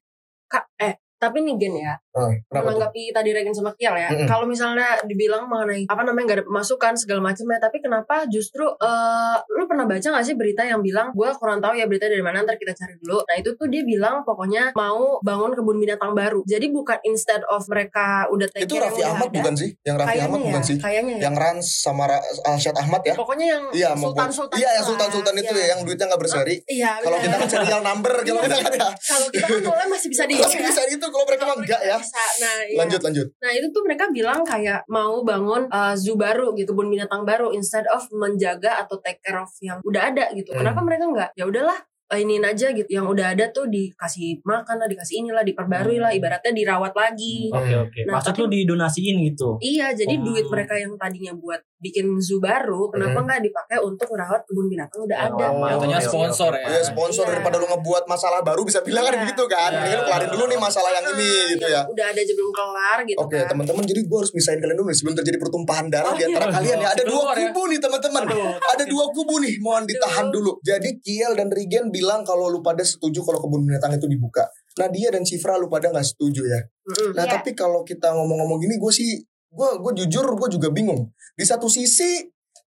Kak, 0.47 0.65
eh 0.75 0.93
tapi 1.17 1.41
nih 1.41 1.55
Gen 1.57 1.75
ya, 1.77 1.93
Ah, 2.11 2.29
tuh? 2.29 2.33
menanggapi 2.51 3.09
tadi 3.09 3.29
Regen 3.29 3.51
sama 3.51 3.73
Kiel 3.73 3.93
ya. 3.93 4.09
Mm-mm. 4.09 4.25
Kalau 4.25 4.45
misalnya 4.45 4.97
dibilang 5.03 5.45
mengenai 5.45 5.85
apa 5.85 6.01
namanya 6.01 6.23
nggak 6.25 6.37
ada 6.37 6.45
pemasukan 6.45 6.93
segala 6.93 7.21
macam 7.23 7.45
ya, 7.45 7.57
tapi 7.57 7.77
kenapa 7.77 8.25
justru 8.27 8.65
eh 8.77 9.17
lu 9.51 9.65
pernah 9.65 9.85
baca 9.85 10.01
gak 10.07 10.23
sih 10.23 10.33
berita 10.33 10.61
yang 10.61 10.79
bilang 10.79 11.09
gue 11.11 11.29
kurang 11.35 11.57
tahu 11.57 11.73
ya 11.73 11.85
berita 11.85 12.05
dari 12.05 12.21
mana 12.21 12.41
ntar 12.41 12.55
kita 12.55 12.71
cari 12.71 12.97
dulu. 12.97 13.21
Nah 13.21 13.35
itu 13.35 13.49
tuh 13.51 13.67
dia 13.67 13.81
bilang 13.81 14.21
pokoknya 14.21 14.73
mau 14.73 15.17
bangun 15.19 15.53
kebun 15.53 15.77
binatang 15.77 16.13
baru. 16.13 16.41
Jadi 16.43 16.69
bukan 16.69 16.97
instead 17.03 17.41
of 17.45 17.61
mereka 17.67 18.25
udah 18.27 18.47
take 18.47 18.65
Itu 18.65 18.77
Raffi 18.77 19.01
Ahmad 19.01 19.27
ada. 19.27 19.37
bukan 19.37 19.53
sih? 19.53 19.69
Yang 19.79 19.95
Raffi 19.95 20.09
Kayaknya 20.09 20.25
Ahmad 20.27 20.39
ya, 20.39 20.45
bukan 20.47 20.63
sih? 20.63 20.75
Kayaknya 20.77 21.13
ya. 21.13 21.21
Yang 21.23 21.35
Rans 21.37 21.67
sama 21.77 22.03
Ra- 22.05 22.25
Alsyad 22.45 22.75
Ahmad 22.75 23.01
ya? 23.03 23.13
Pokoknya 23.13 23.45
yang 23.47 23.63
Iya, 23.69 23.89
sultan 23.93 24.29
sultan. 24.29 24.55
Iya, 24.57 24.69
yang 24.73 24.85
sultan-sultan 24.85 25.33
itu 25.35 25.53
ya, 25.53 25.65
yang 25.71 25.79
duitnya 25.81 26.05
nggak 26.07 26.21
berseri. 26.21 26.55
Iya. 26.65 26.91
Kalau 26.99 27.13
benar. 27.15 27.25
kita 27.27 27.35
kan 27.37 27.49
serial 27.49 27.81
number, 27.83 28.13
kalau 28.17 28.41
kita 28.41 28.57
kan 28.57 28.73
ya. 28.73 28.89
kalau 28.97 29.27
kita 29.29 29.45
kan 29.45 29.59
mulai 29.61 29.87
masih 29.87 30.07
bisa 30.07 30.23
dihitung 30.25 30.47
Masih 30.47 30.59
ya. 30.59 30.67
bisa 30.67 30.81
itu, 30.87 31.06
kalau 31.09 31.25
mereka 31.25 31.43
mah 31.47 31.57
enggak 31.57 31.81
ya. 31.81 31.97
Bisa. 31.97 32.23
Nah, 32.43 32.55
iya. 32.67 32.77
Lanjut, 32.79 33.01
lanjut. 33.01 33.27
Nah 33.39 33.51
itu 33.53 33.67
tuh 33.71 33.81
mereka 33.83 34.05
bilang 34.13 34.41
kayak 34.45 34.85
mau 34.87 35.21
bangun 35.23 35.67
uh, 35.71 35.93
zoo 35.97 36.15
baru 36.15 36.53
gitu, 36.55 36.71
kebun 36.73 36.91
binatang 36.93 37.25
baru 37.25 37.51
instead 37.55 37.87
of 37.89 38.05
menjaga 38.13 38.85
atau 38.85 39.01
take 39.01 39.19
care 39.23 39.39
of 39.39 39.49
yang 39.63 39.81
udah 39.83 40.01
ada 40.13 40.29
gitu. 40.35 40.53
Hmm. 40.53 40.63
Kenapa 40.63 40.79
mereka 40.85 41.03
nggak? 41.09 41.29
Ya 41.33 41.45
udahlah 41.47 41.77
iniin 42.09 42.39
aja 42.41 42.71
gitu. 42.71 42.87
Yang 42.87 43.05
udah 43.09 43.27
ada 43.31 43.45
tuh 43.49 43.67
dikasih 43.67 44.39
makan 44.41 44.75
lah, 44.77 44.87
dikasih 44.87 45.19
inilah, 45.19 45.43
diperbarui 45.43 45.97
lah. 45.97 46.09
Ibaratnya 46.09 46.51
dirawat 46.51 46.93
lagi. 46.93 47.51
Oke 47.51 47.73
oke. 47.77 47.99
Nah, 48.05 48.15
Maksud 48.15 48.31
tapi- 48.31 48.41
lu 48.41 48.47
didonasiin 48.47 49.15
gitu. 49.25 49.59
Iya, 49.59 49.91
jadi 49.91 50.15
Hmm. 50.15 50.23
duit 50.25 50.47
mereka 50.47 50.73
yang 50.73 50.95
tadinya 50.95 51.33
buat 51.33 51.59
bikin 51.77 52.09
zoo 52.17 52.39
baru, 52.39 52.89
kenapa 52.89 53.13
Hmm. 53.15 53.27
nggak 53.27 53.41
dipakai 53.43 53.77
untuk 53.79 54.07
merawat 54.09 54.41
kebun 54.43 54.65
binatang 54.65 54.97
udah 54.99 55.19
ada? 55.19 55.45
Oh, 55.47 55.61
Jatuhnya 55.61 55.99
oke, 55.99 56.05
oke, 56.05 56.09
sponsor 56.09 56.51
ya. 56.53 56.65
Ya 56.65 56.81
sponsor 56.81 57.23
Iya. 57.23 57.31
daripada 57.35 57.55
lu 57.55 57.67
ngebuat 57.67 58.03
masalah 58.07 58.39
baru 58.41 58.61
bisa 58.63 58.79
bilang 58.81 59.03
kan 59.03 59.13
Iya. 59.13 59.21
begitu 59.21 59.43
kan. 59.45 59.71
Iya. 59.71 59.81
Ini 59.83 59.93
lu 59.93 60.03
kelarin 60.03 60.29
dulu 60.31 60.43
nih 60.47 60.57
masalah 60.57 60.89
yang 60.91 61.05
ini 61.11 61.29
gitu 61.53 61.67
ya. 61.67 61.81
Udah 61.85 62.05
ada 62.07 62.17
aja 62.17 62.33
belum 62.33 62.51
kelar 62.51 62.99
gitu 63.03 63.19
Oke 63.19 63.35
kan. 63.35 63.47
teman-teman 63.47 63.83
jadi 63.83 64.01
gue 64.01 64.17
harus 64.17 64.33
misahin 64.33 64.57
kalian 64.57 64.73
dulu 64.75 64.87
nih 64.87 64.97
sebelum 64.97 65.15
terjadi 65.17 65.37
pertumpahan 65.37 65.85
darah 65.87 66.11
Oh, 66.11 66.17
di 66.17 66.23
antara 66.25 66.45
iya. 66.45 66.55
kalian 66.55 66.77
ya. 66.79 66.89
Ada 66.89 67.03
dua 67.03 67.21
ya. 67.21 67.33
kubu 67.43 67.61
nih 67.67 67.79
teman-teman. 67.79 68.23
Ada 68.65 68.83
dua 68.85 69.05
kubu 69.11 69.35
nih 69.37 69.53
mohon 69.59 69.83
ditahan 69.83 70.27
dulu. 70.27 70.51
Jadi 70.61 70.89
Kiel 70.97 71.31
dan 71.33 71.49
Rigen 71.49 71.93
bilang 71.97 72.21
kalau 72.21 72.45
lu 72.53 72.61
pada 72.61 72.85
setuju 72.85 73.25
kalau 73.25 73.41
kebun 73.41 73.65
binatang 73.65 73.97
itu 73.97 74.05
dibuka. 74.05 74.45
Nadia 74.77 75.09
dan 75.09 75.25
Cifra 75.25 75.57
lu 75.57 75.65
pada 75.65 75.89
nggak 75.89 76.05
setuju 76.05 76.45
ya. 76.45 76.61
Mm-mm. 76.61 77.17
Nah 77.17 77.25
Iya. 77.25 77.33
tapi 77.41 77.57
kalau 77.57 77.81
kita 77.81 78.13
ngomong-ngomong 78.13 78.61
gini 78.61 78.77
gue 78.77 78.93
sih 78.93 79.25
gue 79.49 79.69
gue 79.81 79.91
jujur 80.05 80.29
gue 80.37 80.49
juga 80.53 80.69
bingung. 80.69 81.09
Di 81.33 81.41
satu 81.41 81.65
sisi 81.65 82.21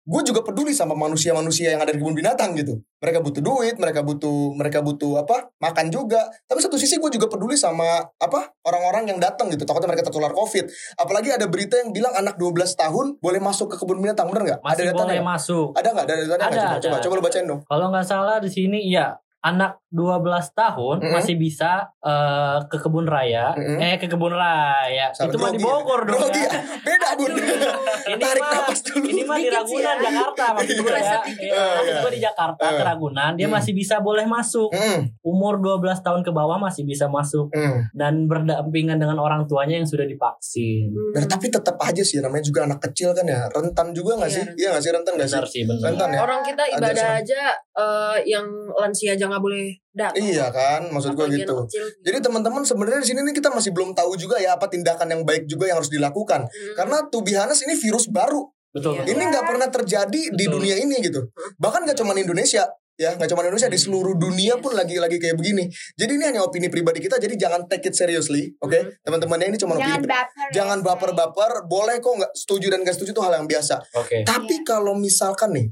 gue 0.09 0.23
juga 0.25 0.41
peduli 0.41 0.73
sama 0.73 0.97
manusia-manusia 0.97 1.77
yang 1.77 1.85
ada 1.85 1.93
di 1.93 2.01
kebun 2.01 2.17
binatang 2.17 2.57
gitu. 2.57 2.81
Mereka 3.05 3.21
butuh 3.21 3.45
duit, 3.45 3.77
mereka 3.77 4.01
butuh 4.01 4.57
mereka 4.57 4.81
butuh 4.81 5.21
apa? 5.21 5.53
Makan 5.61 5.93
juga. 5.93 6.33
Tapi 6.49 6.65
satu 6.65 6.81
sisi 6.81 6.97
gue 6.97 7.13
juga 7.13 7.29
peduli 7.29 7.61
sama 7.61 8.09
apa? 8.17 8.57
Orang-orang 8.65 9.13
yang 9.13 9.21
datang 9.21 9.53
gitu. 9.53 9.69
Takutnya 9.69 9.93
mereka 9.93 10.09
tertular 10.09 10.33
COVID. 10.33 10.65
Apalagi 10.97 11.37
ada 11.37 11.45
berita 11.45 11.77
yang 11.77 11.93
bilang 11.93 12.17
anak 12.17 12.41
12 12.41 12.57
tahun 12.73 13.07
boleh 13.21 13.41
masuk 13.45 13.69
ke 13.69 13.77
kebun 13.77 14.01
binatang, 14.01 14.33
bener 14.33 14.57
nggak? 14.57 14.61
Masih 14.65 14.89
ada 14.89 14.97
datanya 14.97 15.21
boleh 15.21 15.29
masuk. 15.29 15.69
Ada 15.77 15.89
nggak? 15.93 16.07
Ada 16.09 16.15
datanya? 16.25 16.49
Ada, 16.49 16.57
Coba, 16.57 16.73
ada, 16.73 16.81
coba, 16.81 16.97
coba 17.05 17.13
lu 17.13 17.23
bacain 17.29 17.45
dong. 17.45 17.61
Kalau 17.69 17.87
nggak 17.93 18.07
salah 18.09 18.37
di 18.41 18.49
sini 18.49 18.81
ya 18.89 19.13
anak 19.49 19.73
12 19.89 20.21
tahun 20.53 20.97
Mm-mm. 21.01 21.13
masih 21.13 21.35
bisa 21.35 21.89
eh, 21.99 22.59
ke 22.67 22.77
kebun 22.79 23.05
raya. 23.05 23.53
Mm-mm. 23.53 23.79
Eh 23.79 23.97
ke 23.97 24.07
kebun 24.07 24.31
raya. 24.31 25.09
Sama 25.11 25.29
itu 25.29 25.37
mah 25.37 25.49
di 25.49 25.57
ya? 25.57 25.65
Bogor 25.65 26.01
dong. 26.05 26.21
Grogi 26.21 26.39
ya. 26.39 26.51
ya? 26.51 26.61
Beda 26.79 27.09
bun. 27.15 27.31
Ini 27.33 28.17
Tarik 28.19 28.43
mah- 28.43 28.53
nafas 28.55 28.81
dulu. 28.83 29.05
Ini 29.07 29.23
mah 29.23 29.37
di 29.37 29.49
Ragunan 29.49 29.97
ya. 29.97 30.05
Jakarta 30.05 30.45
maksud 30.53 30.77
gue 30.79 30.93
ya. 30.93 31.19
Iya, 31.39 31.57
maksud 31.75 31.89
Iya. 31.89 32.01
gue 32.01 32.13
di 32.13 32.21
Jakarta 32.21 32.65
ke 32.67 32.75
Eh. 32.75 32.85
Ragunan 32.85 33.33
dia 33.35 33.47
Hmm. 33.47 33.55
masih 33.55 33.73
bisa 33.73 33.97
boleh 33.99 34.25
masuk. 34.25 34.69
Hmm, 34.71 35.09
Umur 35.23 35.57
12 35.59 35.79
tahun 35.99 36.21
ke 36.21 36.31
bawah 36.31 36.57
masih 36.59 36.85
bisa 36.85 37.09
masuk 37.09 37.49
hmm. 37.49 37.93
dan 37.93 38.29
berdampingan 38.29 38.97
dengan 38.97 39.17
orang 39.17 39.45
tuanya 39.45 39.77
yang 39.77 39.87
sudah 39.87 40.05
divaksin. 40.05 40.91
Hmm. 40.91 41.13
Dan 41.13 41.25
tapi 41.27 41.49
tetap 41.49 41.77
aja 41.79 42.03
sih 42.03 42.19
namanya 42.19 42.45
juga 42.45 42.65
anak 42.65 42.81
kecil 42.83 43.11
kan 43.11 43.25
ya 43.25 43.49
rentan 43.49 43.91
juga 43.91 44.17
nggak 44.17 44.27
Iya, 44.27 44.37
sih? 44.37 44.45
Iya 44.55 44.69
nggak 44.71 44.83
sih 44.83 44.93
rentan 44.93 45.13
nggak 45.15 45.29
sih? 45.29 45.41
Sih. 45.49 45.63
Rentan 45.65 46.09
ya? 46.11 46.21
Orang 46.21 46.41
kita 46.43 46.63
Ada 46.63 46.77
ibadah 46.77 47.09
aja 47.19 47.41
eh, 47.75 48.17
yang 48.27 48.47
lansia 48.75 49.15
aja 49.15 49.27
nggak 49.39 49.45
boleh 49.47 49.67
datang. 49.95 50.19
Iya 50.19 50.51
kan, 50.51 50.91
maksud 50.91 51.15
gue 51.15 51.27
gitu. 51.39 51.55
kecil. 51.71 51.87
Jadi 52.03 52.19
teman-teman 52.19 52.67
sebenarnya 52.67 53.01
di 53.07 53.09
sini 53.15 53.23
nih 53.23 53.35
kita 53.39 53.55
masih 53.55 53.71
belum 53.71 53.95
tahu 53.95 54.19
juga 54.19 54.43
ya 54.43 54.59
apa 54.59 54.67
tindakan 54.67 55.07
yang 55.15 55.23
baik 55.23 55.47
juga 55.47 55.71
yang 55.71 55.79
harus 55.79 55.89
dilakukan. 55.95 56.51
Hmm. 56.51 56.75
Karena 56.75 57.07
to 57.07 57.23
be 57.23 57.39
honest 57.39 57.63
ini 57.63 57.79
virus 57.79 58.11
baru. 58.11 58.51
Betul. 58.75 58.99
Iya. 59.01 59.15
Ini 59.15 59.23
nggak 59.31 59.45
pernah 59.47 59.69
terjadi 59.71 60.23
di 60.35 60.45
Betul. 60.45 60.59
dunia 60.59 60.77
ini 60.83 60.99
gitu. 60.99 61.31
Bahkan 61.57 61.87
nggak 61.87 61.99
cuma 62.03 62.13
di 62.19 62.27
Indonesia 62.27 62.67
ya 62.99 63.15
nggak 63.15 63.31
cuma 63.31 63.47
di 63.47 63.55
Indonesia 63.55 63.71
di 63.71 63.79
seluruh 63.79 64.19
dunia 64.19 64.59
pun 64.59 64.75
lagi 64.75 64.99
lagi 64.99 65.23
kayak 65.23 65.39
begini. 65.39 65.71
Jadi 65.95 66.19
ini 66.19 66.25
hanya 66.35 66.43
opini 66.43 66.67
pribadi 66.67 66.99
kita. 66.99 67.23
Jadi 67.23 67.39
jangan 67.39 67.71
take 67.71 67.89
it 67.89 67.95
seriously, 67.95 68.59
oke? 68.59 68.75
Hmm. 68.75 68.91
Teman-teman 69.07 69.39
ini 69.47 69.57
cuma 69.57 69.79
Jangan 69.79 70.03
opini. 70.03 70.11
baper. 70.11 70.47
ya, 70.51 70.51
Jangan 70.63 70.79
baper-baper. 70.83 71.53
Boleh 71.71 72.03
kok 72.03 72.13
nggak 72.19 72.33
setuju 72.35 72.67
dan 72.75 72.83
nggak 72.83 72.99
setuju 72.99 73.15
itu 73.15 73.23
hal 73.23 73.39
yang 73.39 73.47
biasa. 73.47 73.79
Oke. 74.03 74.27
Tapi 74.27 74.67
kalau 74.67 74.99
misalkan 74.99 75.55
nih 75.55 75.67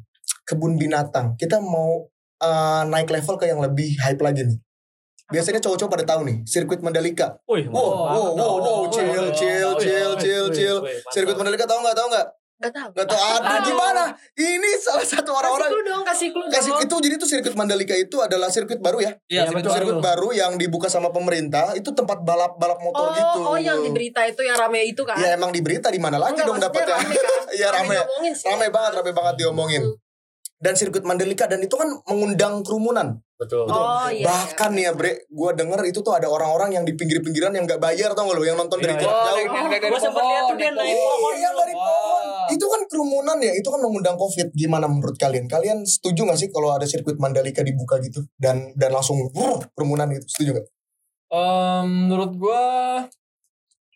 kebun 0.46 0.78
binatang 0.78 1.34
kita 1.34 1.58
mau 1.58 2.06
eh, 2.38 2.82
naik 2.84 3.08
level 3.08 3.36
ke 3.36 3.46
yang 3.46 3.58
lebih 3.58 3.96
hype 3.98 4.20
lagi 4.20 4.44
nih. 4.44 4.58
Biasanya 5.26 5.58
cowok-cowok 5.58 5.90
pada 5.90 6.06
tahu 6.06 6.20
nih, 6.22 6.36
sirkuit 6.46 6.78
Mandalika. 6.78 7.34
Wih, 7.44 7.66
Wow, 7.66 8.06
wow, 8.06 8.30
wow, 8.32 8.54
wow, 8.56 8.80
chill, 8.86 9.34
chill, 9.34 9.74
chill, 9.74 10.12
chill, 10.14 10.46
chill. 10.48 10.78
Sirkuit 11.10 11.34
Mandalika 11.34 11.66
tahu 11.66 11.82
nggak? 11.82 11.94
Tahu 11.94 12.08
nggak? 12.08 12.26
Gak 12.56 12.72
tau. 12.72 12.88
Gak 12.88 13.04
tahu. 13.04 13.20
Aduh, 13.36 13.58
gimana? 13.68 14.16
Ini 14.32 14.70
salah 14.80 15.04
satu 15.04 15.28
Kasih 15.28 15.36
orang-orang 15.36 15.68
clue 15.68 15.84
dong, 15.84 16.02
kasih 16.02 16.28
clue 16.32 16.48
kasih 16.48 16.72
dong. 16.72 16.84
itu 16.88 16.94
jadi 17.04 17.14
tuh 17.18 17.28
sirkuit 17.28 17.52
Mandalika 17.52 17.92
itu 17.92 18.16
adalah 18.16 18.48
sirkuit 18.48 18.80
baru 18.80 19.02
ya. 19.02 19.12
Iya, 19.28 19.44
sirkuit 19.44 19.60
baru. 19.60 19.74
Sirkuit 19.76 20.00
baru 20.00 20.28
yang 20.32 20.52
dibuka 20.56 20.86
sama 20.86 21.12
pemerintah 21.12 21.74
itu 21.74 21.92
tempat 21.92 22.22
balap 22.22 22.56
balap 22.56 22.80
motor 22.80 23.02
Oh, 23.02 23.12
gitu. 23.12 23.38
oh 23.44 23.58
yang 23.60 23.82
di 23.82 23.92
berita 23.92 24.24
itu 24.24 24.40
yang 24.40 24.56
rame 24.56 24.88
itu 24.88 25.04
kan? 25.04 25.20
Ya 25.20 25.36
emang 25.36 25.52
di 25.52 25.60
berita 25.60 25.92
di 25.92 26.00
mana 26.00 26.16
lagi 26.16 26.32
Enggak, 26.32 26.48
dong 26.48 26.58
dapatnya? 26.62 26.96
rame 26.96 27.12
kan? 27.12 27.40
Iya 27.58 27.68
rame. 27.74 27.92
diomongin 27.92 28.32
sih. 28.32 28.46
Rame 28.48 28.66
banget, 28.70 28.92
rame 28.94 29.10
banget 29.12 29.34
diomongin. 29.36 29.82
Hmm. 29.84 30.05
Dan 30.56 30.72
sirkuit 30.72 31.04
Mandalika 31.04 31.44
dan 31.44 31.60
itu 31.60 31.76
kan 31.76 32.00
mengundang 32.08 32.64
kerumunan. 32.64 33.20
Betul. 33.36 33.68
Betul. 33.68 33.76
Oh 33.76 34.08
iya. 34.08 34.24
Bahkan 34.24 34.70
nih 34.72 34.84
ya 34.88 34.92
Bre, 34.96 35.28
gue 35.28 35.50
denger 35.52 35.80
itu 35.84 36.00
tuh 36.00 36.16
ada 36.16 36.24
orang-orang 36.32 36.72
yang 36.72 36.84
di 36.88 36.96
pinggir-pinggiran 36.96 37.52
yang 37.52 37.68
gak 37.68 37.76
bayar 37.76 38.16
tau 38.16 38.24
gak 38.24 38.40
lo 38.40 38.40
yang 38.40 38.56
nonton 38.56 38.80
dari 38.80 38.96
Iya, 38.96 39.04
jarak 39.04 39.12
Oh, 39.12 39.24
jauh. 39.36 39.68
dari 39.68 39.92
Gua 39.92 40.00
sempet 40.00 40.16
pohon, 40.24 40.32
lihat 40.32 40.44
tuh 40.48 40.56
dia 40.56 40.70
naik 40.72 40.96
pohon. 40.96 41.34
Yang 41.36 41.54
dari 41.60 41.74
pohon. 41.76 42.24
Itu 42.56 42.64
kan 42.72 42.80
kerumunan 42.88 43.36
ya, 43.44 43.52
itu 43.52 43.68
kan 43.68 43.80
mengundang 43.84 44.16
covid. 44.16 44.48
Gimana 44.56 44.88
menurut 44.88 45.16
kalian? 45.20 45.44
Kalian 45.44 45.84
setuju 45.84 46.24
gak 46.24 46.40
sih 46.40 46.48
kalau 46.48 46.72
ada 46.72 46.88
sirkuit 46.88 47.20
Mandalika 47.20 47.60
dibuka 47.60 48.00
gitu 48.00 48.24
dan 48.40 48.72
dan 48.80 48.96
langsung 48.96 49.20
wuh, 49.36 49.60
kerumunan 49.76 50.08
gitu? 50.16 50.24
Setuju 50.32 50.50
gak? 50.56 50.66
Em, 51.36 52.08
menurut 52.08 52.32
gua 52.40 52.62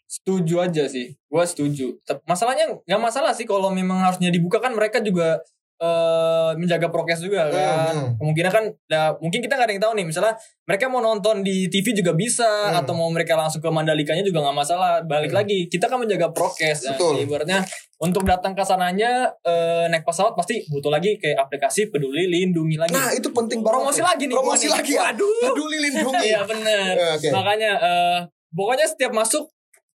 setuju 0.05 0.61
aja 0.61 0.85
sih. 0.85 1.17
Gua 1.33 1.49
setuju. 1.49 1.97
Masalahnya 2.29 2.77
nggak 2.85 3.01
masalah 3.01 3.33
sih 3.33 3.49
kalau 3.49 3.73
memang 3.73 4.05
harusnya 4.05 4.29
dibuka 4.29 4.61
kan 4.61 4.77
mereka 4.77 5.01
juga 5.01 5.41
eh, 5.81 6.51
menjaga 6.55 6.87
prokes 6.87 7.19
juga 7.19 7.49
kan. 7.49 7.97
Hmm. 7.97 8.09
Kemungkinan 8.15 8.51
kan 8.53 8.65
ya, 8.87 9.17
mungkin 9.17 9.41
kita 9.41 9.57
nggak 9.57 9.65
ada 9.65 9.75
yang 9.75 9.83
tahu 9.83 9.93
nih. 9.97 10.07
Misalnya 10.07 10.35
mereka 10.63 10.85
mau 10.87 11.01
nonton 11.01 11.41
di 11.41 11.67
TV 11.67 11.97
juga 11.97 12.13
bisa 12.13 12.45
Hmm. 12.45 12.79
atau 12.79 12.93
mau 12.93 13.09
mereka 13.09 13.33
langsung 13.33 13.59
ke 13.59 13.69
Mandalikanya 13.69 14.21
juga 14.21 14.45
nggak 14.45 14.55
masalah. 14.55 15.01
Balik 15.03 15.33
Hmm. 15.33 15.41
lagi 15.41 15.67
kita 15.67 15.89
kan 15.89 15.97
menjaga 15.97 16.29
prokes. 16.31 16.85
Nah, 16.85 16.95
Betul. 16.95 17.25
ibaratnya 17.25 17.65
untuk 17.97 18.23
datang 18.23 18.53
ke 18.53 18.61
sananya 18.61 19.33
eh, 19.41 19.89
naik 19.89 20.05
pesawat 20.05 20.33
pasti 20.33 20.61
butuh 20.67 20.89
lagi 20.89 21.17
kayak 21.17 21.41
aplikasi 21.41 21.89
peduli 21.89 22.29
lindungi 22.29 22.77
lagi. 22.77 22.93
Nah 22.93 23.11
itu 23.11 23.29
penting 23.31 23.61
banget. 23.61 23.73
Promosi 23.75 24.01
lagi 24.01 24.25
nih, 24.25 24.37
Promosi 24.37 24.67
nih. 24.69 24.73
lagi 24.77 24.93
ya. 24.93 25.03
Waduh. 25.09 25.41
Peduli 25.49 25.77
lindungi. 25.81 26.27
Iya 26.29 26.41
bener. 26.45 26.93
Eh, 26.95 27.13
Oke. 27.17 27.29
Makanya 27.33 27.71
eh 27.81 28.19
pokoknya 28.51 28.85
setiap 28.85 29.13
masuk 29.13 29.49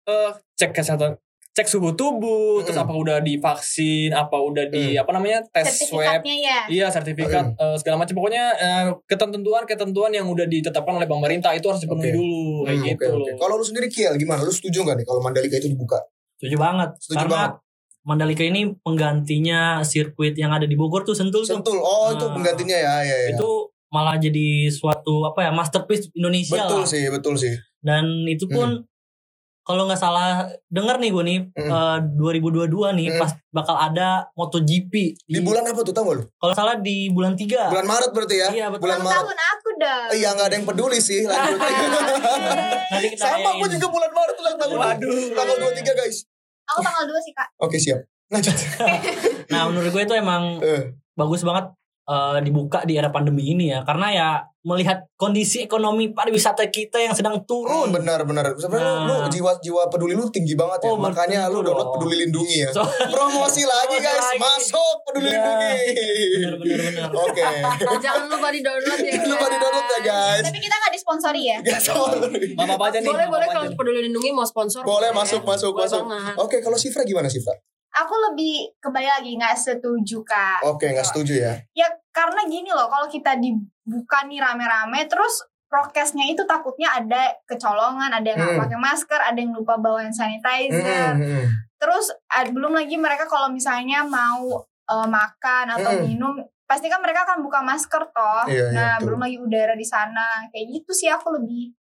eh 0.05 0.31
cek 0.55 0.73
kesehatan, 0.73 1.17
cek 1.55 1.65
suhu 1.65 1.95
tubuh, 1.95 2.61
terus 2.61 2.75
Mm. 2.75 2.83
apa 2.83 2.93
udah 2.93 3.17
divaksin, 3.21 4.11
apa 4.11 4.35
udah 4.35 4.67
di 4.67 4.93
Mm. 4.93 5.01
apa 5.01 5.11
namanya 5.13 5.39
tes 5.49 5.87
swab, 5.87 6.19
ya. 6.21 6.67
iya 6.67 6.87
sertifikat 6.89 7.55
eh, 7.55 7.77
segala 7.79 7.97
macam. 7.97 8.11
Pokoknya 8.13 8.45
eh, 8.53 8.91
ketentuan-ketentuan 9.07 10.11
yang 10.11 10.27
udah 10.27 10.45
ditetapkan 10.45 10.99
oleh 10.99 11.07
pemerintah 11.07 11.51
itu 11.51 11.63
harus 11.65 11.79
dipenuhi 11.79 12.11
Oke. 12.11 12.17
dulu 12.17 12.43
kayak 12.61 12.75
Hmm, 12.75 12.89
gitu 12.91 13.07
oke. 13.15 13.31
Kalau 13.39 13.55
lu 13.55 13.65
sendiri 13.65 13.87
Kiel 13.87 14.15
gimana? 14.17 14.43
Lu 14.43 14.51
setuju 14.51 14.83
gak 14.83 14.97
nih 14.97 15.07
kalau 15.07 15.21
Mandalika 15.21 15.55
itu 15.55 15.71
dibuka? 15.71 16.03
Setuju 16.37 16.57
banget. 16.59 16.91
Setuju 16.99 17.19
Karena 17.23 17.35
banget. 17.39 17.53
Mandalika 18.03 18.43
ini 18.43 18.61
penggantinya 18.85 19.61
sirkuit 19.81 20.35
yang 20.35 20.51
ada 20.51 20.67
di 20.67 20.75
Bogor 20.75 21.03
tuh 21.03 21.15
Sentul 21.15 21.41
tuh. 21.41 21.55
Sentul. 21.55 21.79
Oh 21.79 22.11
itu 22.11 22.21
Nah, 22.21 22.35
penggantinya 22.35 22.75
ya, 22.75 22.95
ya, 23.01 23.17
ya. 23.25 23.29
Itu 23.33 23.71
malah 23.89 24.19
jadi 24.19 24.67
suatu 24.69 25.23
apa 25.25 25.47
ya 25.47 25.51
masterpiece 25.51 26.11
Indonesia 26.13 26.59
betul 26.59 26.83
lah. 26.83 26.89
sih, 26.89 27.05
betul 27.07 27.35
sih. 27.39 27.55
Dan 27.79 28.27
itu 28.27 28.51
pun 28.51 28.83
kalau 29.65 29.85
nggak 29.85 29.97
salah 29.97 30.45
denger 30.69 30.97
nih 30.99 31.11
gue 31.11 31.25
nih 31.25 31.39
Hmm. 31.57 31.71
eh, 31.73 31.99
2022 32.15 32.69
nih 32.93 33.09
Hmm. 33.09 33.19
pas 33.19 33.33
bakal 33.51 33.77
ada 33.77 34.09
MotoGP 34.35 34.93
Di 35.19 35.41
bulan 35.41 35.65
apa 35.65 35.81
tuh 35.81 35.91
tahu 35.91 36.05
gak 36.07 36.17
lu? 36.17 36.25
kalau 36.35 36.53
salah 36.53 36.77
di 36.77 37.09
bulan 37.09 37.33
3. 37.33 37.67
Bulan 37.67 37.87
Maret 37.87 38.11
berarti 38.11 38.37
ya? 38.37 38.49
Iya, 38.51 38.67
betul. 38.69 38.85
Bulan 38.85 39.01
Maret. 39.01 39.17
tahun 39.17 39.39
aku 39.47 39.69
dong. 39.75 40.09
Iya 40.13 40.29
nggak 40.31 40.47
ada 40.47 40.55
yang 40.55 40.67
peduli 40.67 40.99
sih 40.99 41.21
lanjut. 41.29 41.59
Nanti 42.87 43.07
kita 43.11 43.25
Sama 43.25 43.49
aku 43.51 43.67
juga 43.69 43.87
bulan 43.89 44.11
Maret 44.11 44.37
ulang 44.39 44.57
tahun. 44.57 44.77
Waduh. 44.77 45.29
Tanggal 45.33 45.57
23 45.59 45.93
guys. 45.97 46.17
Aku 46.67 46.79
tanggal 46.81 47.05
2 47.07 47.19
sih 47.21 47.33
kak. 47.33 47.49
Oke 47.59 47.77
siap. 47.77 48.01
Lanjut. 48.27 48.55
Nah, 49.45 49.69
menurut 49.69 49.91
gue 49.91 50.03
itu 50.03 50.15
emang 50.15 50.57
Eh, 50.59 50.83
bagus 51.13 51.41
banget 51.41 51.69
eh, 52.05 52.39
dibuka 52.41 52.83
di 52.83 52.97
era 52.97 53.09
pandemi 53.09 53.45
ini 53.47 53.69
ya 53.69 53.81
karena 53.81 54.07
ya 54.11 54.29
melihat 54.65 55.05
kondisi 55.15 55.61
ekonomi 55.61 56.09
pariwisata 56.09 56.65
kita 56.67 56.97
yang 56.97 57.13
sedang 57.13 57.37
hmm, 57.37 57.45
turun. 57.45 57.93
benar 57.93 58.25
benar. 58.25 58.57
Sebenarnya 58.57 58.93
lu- 58.99 59.05
lu 59.05 59.15
Nah. 59.15 59.29
jiwa 59.29 59.53
jiwa 59.59 59.83
peduli 59.87 60.13
lu 60.13 60.25
tinggi 60.27 60.53
banget 60.53 60.81
ya. 60.81 60.89
Oh, 60.89 60.97
Makanya 60.97 61.47
lu 61.47 61.61
download 61.61 61.85
dong. 61.85 61.95
peduli 61.95 62.25
lindungi 62.25 62.65
ya. 62.65 62.71
So, 62.71 62.81
Promosi 63.13 63.61
lagi 63.63 63.97
guys. 63.99 64.17
lagi. 64.17 64.41
Masuk 64.41 64.97
peduli 65.05 65.29
Iya. 65.29 65.37
lindungi. 65.37 65.77
bener 66.57 66.81
bener. 66.81 67.09
Oke. 67.13 67.45
Jangan 68.05 68.25
lupa 68.27 68.49
di 68.49 68.61
download 68.61 68.99
ya. 68.99 69.13
Jangan 69.15 69.29
lupa 69.31 69.47
di 69.47 69.59
download 69.59 69.87
ya 69.87 70.01
guys. 70.03 70.43
Tapi 70.43 70.59
kita 70.59 70.75
nggak 70.75 70.93
disponsori 70.95 71.43
ya. 71.45 71.59
Gak 71.61 71.81
sabar. 71.81 72.17
Bapak 72.57 72.87
aja 72.89 72.99
nih. 72.99 73.07
Boleh 73.07 73.27
boleh 73.29 73.47
kalau 73.47 73.65
peduli 73.71 74.01
lindungi 74.03 74.31
mau 74.31 74.43
sponsor. 74.43 74.81
Boleh 74.83 75.13
masuk 75.13 75.45
masuk 75.45 75.71
Boleh 75.71 75.85
masuk. 75.87 76.03
banget. 76.03 76.35
Oke 76.39 76.57
kalau 76.59 76.75
Sifra 76.75 77.05
gimana 77.05 77.29
Sifra? 77.29 77.53
Aku 77.95 78.15
lebih 78.31 78.75
kembali 78.79 79.07
lagi 79.09 79.31
nggak 79.35 79.55
setuju 79.55 80.19
kak. 80.23 80.67
Oke 80.67 80.91
nggak 80.91 81.07
setuju 81.07 81.35
ya. 81.39 81.55
Ya 81.73 81.87
karena 82.11 82.43
gini 82.45 82.69
loh, 82.69 82.87
kalau 82.87 83.07
kita 83.07 83.39
dibuka 83.39 84.27
nih 84.27 84.39
rame-rame, 84.39 85.07
terus 85.07 85.41
prokesnya 85.67 86.23
itu 86.25 86.43
takutnya 86.45 86.91
ada 86.93 87.35
kecolongan, 87.45 88.11
ada 88.11 88.23
yang 88.25 88.39
nggak 88.39 88.53
Hmm. 88.53 88.63
pakai 88.63 88.79
masker, 88.79 89.21
ada 89.21 89.35
yang 89.37 89.51
lupa 89.51 89.75
bawa 89.77 90.03
hand 90.03 90.15
sanitizer. 90.15 91.15
Hmm, 91.15 91.23
hmm, 91.23 91.47
Terus 91.77 92.07
ad- 92.29 92.51
belum 92.51 92.73
lagi 92.73 92.97
mereka 92.97 93.27
kalau 93.27 93.49
misalnya 93.49 94.03
mau 94.03 94.47
eh, 94.85 95.09
makan 95.09 95.67
atau 95.73 95.97
Hmm. 95.97 96.05
minum, 96.05 96.35
pasti 96.65 96.87
kan 96.87 97.01
mereka 97.01 97.25
akan 97.25 97.41
buka 97.41 97.61
masker 97.61 98.05
toh. 98.07 98.45
Iya, 98.45 98.53
iya, 98.53 98.67
nah 98.71 98.91
betul. 98.95 99.05
belum 99.09 99.21
lagi 99.21 99.37
udara 99.39 99.75
di 99.75 99.87
sana, 99.87 100.45
kayak 100.49 100.67
gitu 100.71 100.93
sih 100.93 101.09
aku 101.09 101.33
lebih 101.33 101.73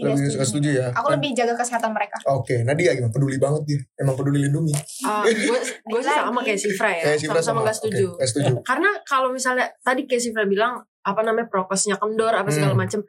tidak 0.00 0.10
Lebih 0.10 0.26
setuju. 0.26 0.46
setuju 0.46 0.70
ya. 0.72 0.86
Aku 0.90 1.08
lebih 1.10 1.30
jaga 1.32 1.54
kesehatan 1.54 1.90
mereka. 1.90 2.16
Oke, 2.26 2.54
Nadia 2.60 2.90
gimana? 2.92 3.10
Peduli 3.10 3.36
banget 3.36 3.62
dia. 3.64 3.80
Emang 3.94 4.14
peduli 4.14 4.40
lindungi. 4.40 4.72
Ah, 5.02 5.20
gue 5.22 5.58
gue 5.60 6.00
sih 6.00 6.10
sama 6.10 6.40
kayak 6.40 6.56
Sifra 6.58 6.90
ya. 6.90 7.02
Kayak 7.06 7.18
Sifra 7.20 7.38
Sama-sama 7.38 7.60
gak 7.62 7.76
setuju. 7.76 8.06
Nggak 8.12 8.28
setuju. 8.28 8.52
Karena 8.62 8.90
kalau 9.02 9.28
misalnya 9.28 9.68
tadi 9.78 10.04
kayak 10.04 10.22
Sifra 10.22 10.42
bilang 10.44 10.72
apa 11.00 11.20
namanya 11.20 11.46
prokesnya 11.46 11.94
kendor 11.94 12.30
apa 12.30 12.48
segala 12.48 12.72
Hmm. 12.72 12.80
macem. 12.80 13.00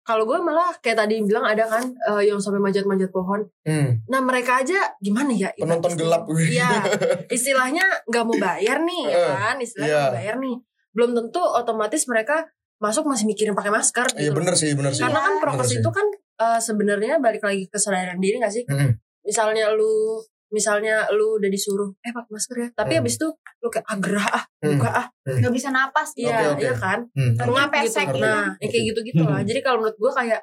Kalau 0.00 0.24
gue 0.24 0.38
malah 0.38 0.74
kayak 0.76 0.96
tadi 0.98 1.20
bilang 1.20 1.44
ada 1.44 1.62
kan 1.64 1.84
eh, 1.84 2.22
yang 2.24 2.36
sampai 2.36 2.58
manjat-manjat 2.58 3.08
pohon. 3.08 3.46
Hmm, 3.62 4.00
Nah 4.06 4.18
mereka 4.20 4.58
aja 4.58 4.74
gimana 4.98 5.30
ya? 5.30 5.52
penonton 5.54 5.94
gelap. 5.94 6.24
Iya, 6.26 6.66
istilahnya 7.30 7.84
nggak 8.04 8.24
mau 8.24 8.34
bayar 8.34 8.80
nih 8.80 9.02
ya 9.04 9.14
Eh, 9.14 9.28
kan, 9.28 9.56
istilahnya 9.56 9.86
iya. 9.86 9.98
nggak 9.98 10.08
mau 10.08 10.18
bayar 10.18 10.36
nih. 10.38 10.56
Belum 10.90 11.10
tentu 11.12 11.38
otomatis 11.38 12.02
mereka 12.04 12.48
masuk 12.78 13.04
masih 13.04 13.24
mikirin 13.24 13.52
pakai 13.52 13.68
masker. 13.68 14.08
Iya 14.14 14.32
gitu. 14.32 14.34
bener 14.34 14.54
sih, 14.54 14.72
bener 14.72 14.90
sih. 14.90 15.04
Karena 15.04 15.20
kan 15.20 15.34
prokes 15.38 15.68
sih. 15.68 15.78
itu 15.78 15.90
kan 15.92 16.06
eh, 16.40 16.58
sebenarnya 16.58 17.20
balik 17.20 17.44
lagi 17.44 17.68
ke 17.68 17.76
kesadaran 17.76 18.16
diri 18.16 18.40
gak 18.40 18.52
sih? 18.52 18.64
Hmm. 18.64 18.96
Misalnya 19.22 19.70
lu 19.76 20.18
misalnya 20.50 21.06
lu 21.14 21.38
udah 21.38 21.46
disuruh 21.46 21.94
eh 22.02 22.10
pakai 22.10 22.30
masker 22.34 22.56
ya, 22.58 22.68
tapi 22.74 22.98
Hmm. 22.98 23.06
habis 23.06 23.14
itu 23.22 23.28
lu 23.62 23.68
kayak 23.70 23.86
ah 23.86 23.96
gerah 24.02 24.28
ah, 24.34 24.44
Hmm. 24.58 24.74
buka 24.74 24.90
ah, 24.90 25.06
Nggak 25.22 25.52
bisa 25.54 25.68
napas. 25.70 26.08
Iya 26.18 26.56
oke. 26.56 26.58
iya 26.58 26.72
kan? 26.74 26.98
Hmm. 27.14 27.38
Gitu. 27.38 27.70
pesek 27.70 28.06
gitu. 28.10 28.18
Nah, 28.18 28.50
ya 28.58 28.66
kayak 28.66 28.84
gitu-gitu 28.90 29.22
lah. 29.22 29.38
Hmm. 29.38 29.46
Jadi 29.46 29.60
kalau 29.62 29.78
menurut 29.78 29.96
gua 30.02 30.10
kayak 30.10 30.40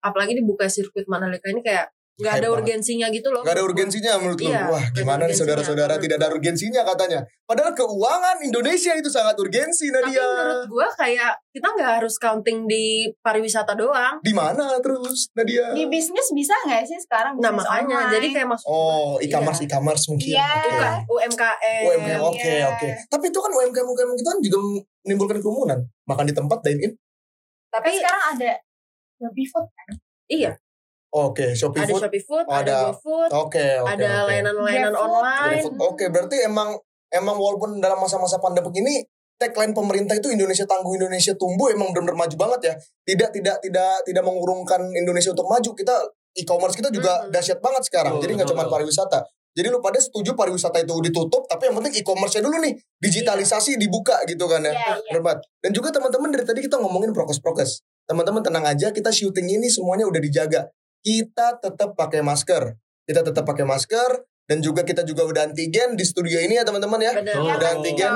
apalagi 0.00 0.32
dibuka 0.32 0.64
sirkuit 0.64 1.04
Mandalika 1.12 1.52
ini 1.52 1.60
kayak 1.60 1.92
nggak 2.16 2.34
ada 2.34 2.40
banget. 2.42 2.56
urgensinya 2.58 3.06
gitu 3.08 3.28
loh. 3.30 3.40
Gak 3.40 3.54
ada 3.54 3.64
urgensinya 3.64 4.12
menurut 4.18 4.38
lu. 4.38 4.48
Iya, 4.48 4.60
Wah, 4.62 4.76
nggak 4.76 4.84
ada 4.86 4.98
gimana 4.98 5.22
nih 5.24 5.36
saudara-saudara 5.36 5.94
tidak 5.96 6.16
ada 6.18 6.28
urgensinya 6.28 6.82
katanya. 6.84 7.20
Padahal 7.42 7.72
keuangan 7.72 8.36
Indonesia 8.40 8.92
itu 8.92 9.08
sangat 9.08 9.34
urgensi 9.34 9.88
Tapi 9.88 10.04
Nadia. 10.04 10.20
menurut 10.20 10.64
gua 10.68 10.88
kayak 10.92 11.32
kita 11.48 11.66
nggak 11.66 11.90
harus 11.96 12.14
counting 12.16 12.64
di 12.64 12.84
pariwisata 13.18 13.72
doang. 13.72 14.20
Di 14.20 14.30
mana 14.30 14.76
terus 14.78 15.32
Nadia? 15.32 15.72
Di 15.72 15.86
bisnis 15.86 16.28
bisa 16.30 16.52
nggak 16.60 16.84
sih 16.84 16.98
sekarang? 16.98 17.36
Nah 17.36 17.50
makanya 17.50 17.96
online? 18.00 18.12
jadi 18.12 18.26
kayak 18.34 18.48
masuk 18.50 18.66
Oh, 18.66 19.16
e-commerce 19.18 19.60
e-commerce 19.62 20.04
mungkin. 20.06 20.30
Iya. 20.30 20.44
Oke. 20.50 20.68
Bukan, 20.68 20.92
UMKM. 21.08 21.82
UMKM 21.86 22.20
oke 22.22 22.36
Iya. 22.42 22.66
oke. 22.70 22.88
Tapi 23.06 23.24
itu 23.26 23.38
kan 23.38 23.50
UMKM 23.50 23.86
UMKM 23.86 24.10
kita 24.14 24.28
kan 24.28 24.40
juga 24.40 24.58
menimbulkan 25.02 25.36
kerumunan. 25.38 25.78
Makan 26.04 26.24
di 26.24 26.34
tempat 26.34 26.58
dine 26.60 26.80
in. 26.82 26.92
Tapi 27.70 27.88
sekarang 27.94 28.22
ada 28.30 28.52
lebih 29.20 29.46
food 29.46 29.64
kan? 29.64 29.88
Iya, 30.26 30.52
Oke, 31.10 31.58
Shopee 31.58 31.82
ada 31.82 31.90
Food. 31.90 32.02
Shopee 32.06 32.22
Food, 32.22 32.44
Oh, 32.46 32.54
ada 32.54 32.62
ada. 32.62 32.76
GoFood, 32.94 33.30
Oke, 33.34 33.66
oke. 33.82 33.90
ada 33.90 34.06
oke. 34.06 34.26
layanan-layanan 34.30 34.94
online. 34.94 35.62
Oke, 35.82 36.04
berarti 36.06 36.36
emang 36.46 36.78
emang 37.10 37.34
walaupun 37.34 37.82
dalam 37.82 37.98
masa-masa 37.98 38.38
pandemi 38.38 38.70
ini 38.78 39.02
tagline 39.34 39.74
pemerintah 39.74 40.14
itu 40.14 40.30
Indonesia 40.30 40.62
tangguh 40.62 40.94
Indonesia 40.94 41.34
tumbuh 41.34 41.66
emang 41.74 41.90
benar-benar 41.90 42.14
maju 42.14 42.36
banget 42.38 42.60
ya. 42.62 42.74
Tidak 43.10 43.30
tidak 43.34 43.56
tidak 43.58 43.90
tidak 44.06 44.22
mengurungkan 44.22 44.78
Indonesia 44.94 45.34
untuk 45.34 45.50
maju. 45.50 45.70
Kita 45.74 45.94
e-commerce 46.38 46.78
kita 46.78 46.94
juga 46.94 47.26
Hmm. 47.26 47.34
dahsyat 47.34 47.58
banget 47.58 47.82
sekarang. 47.90 48.14
Betul, 48.14 48.22
Jadi 48.22 48.32
nggak 48.38 48.48
cuma 48.54 48.64
pariwisata. 48.70 49.18
Jadi 49.50 49.66
lu 49.66 49.82
pada 49.82 49.98
setuju 49.98 50.38
pariwisata 50.38 50.78
itu 50.78 50.94
ditutup, 51.02 51.42
tapi 51.50 51.66
yang 51.66 51.74
penting 51.82 51.98
e-commerce-nya 51.98 52.46
dulu 52.46 52.62
nih 52.62 52.70
digitalisasi 53.02 53.82
dibuka 53.82 54.14
gitu 54.30 54.46
kan 54.46 54.62
ya. 54.62 54.70
Iya, 54.70 54.78
iya. 54.78 55.10
Bener 55.10 55.22
banget. 55.26 55.40
Dan 55.58 55.70
juga 55.74 55.88
teman-teman 55.90 56.30
dari 56.30 56.46
tadi 56.46 56.60
kita 56.62 56.78
ngomongin 56.78 57.10
prokes-prokes. 57.10 57.82
Teman-teman 58.06 58.46
tenang 58.46 58.62
aja, 58.62 58.94
kita 58.94 59.10
syuting 59.10 59.58
ini 59.58 59.66
semuanya 59.66 60.06
udah 60.06 60.22
dijaga. 60.22 60.70
Kita 61.00 61.60
tetap 61.60 61.96
pakai 61.96 62.20
masker. 62.20 62.76
Kita 63.08 63.20
tetap 63.26 63.44
pakai 63.48 63.64
masker 63.66 64.10
dan 64.46 64.58
juga 64.60 64.82
kita 64.82 65.06
juga 65.06 65.26
udah 65.26 65.42
antigen 65.50 65.94
di 65.94 66.02
studio 66.02 66.38
ini 66.42 66.58
ya 66.58 66.64
teman-teman 66.66 67.00
ya. 67.00 67.12
Bener. 67.16 67.36
Oh, 67.38 67.50
Udah 67.54 67.70
antigen. 67.78 68.12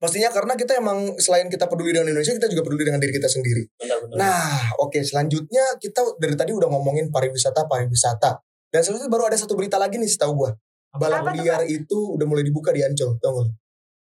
Pastinya 0.00 0.32
karena 0.32 0.56
kita 0.56 0.80
emang 0.80 1.20
selain 1.20 1.52
kita 1.52 1.68
peduli 1.68 1.92
dengan 1.92 2.08
Indonesia, 2.08 2.32
kita 2.32 2.48
juga 2.48 2.64
peduli 2.64 2.88
dengan 2.88 3.04
diri 3.04 3.12
kita 3.12 3.28
sendiri. 3.28 3.68
Benar-benar. 3.76 4.16
Nah, 4.16 4.72
oke 4.80 4.96
selanjutnya 5.04 5.76
kita 5.76 6.16
dari 6.16 6.32
tadi 6.40 6.56
udah 6.56 6.72
ngomongin 6.72 7.12
pariwisata, 7.12 7.68
pariwisata. 7.68 8.40
Dan 8.72 8.80
selanjutnya 8.80 9.12
baru 9.12 9.28
ada 9.28 9.36
satu 9.36 9.52
berita 9.52 9.76
lagi 9.76 10.00
nih 10.00 10.08
setahu 10.08 10.32
gua. 10.40 10.56
Balap 10.96 11.36
liar 11.36 11.68
itu 11.68 12.16
udah 12.16 12.24
mulai 12.24 12.42
dibuka 12.42 12.72
di 12.72 12.80
Ancol, 12.80 13.20
tau 13.20 13.44
gak? 13.44 13.52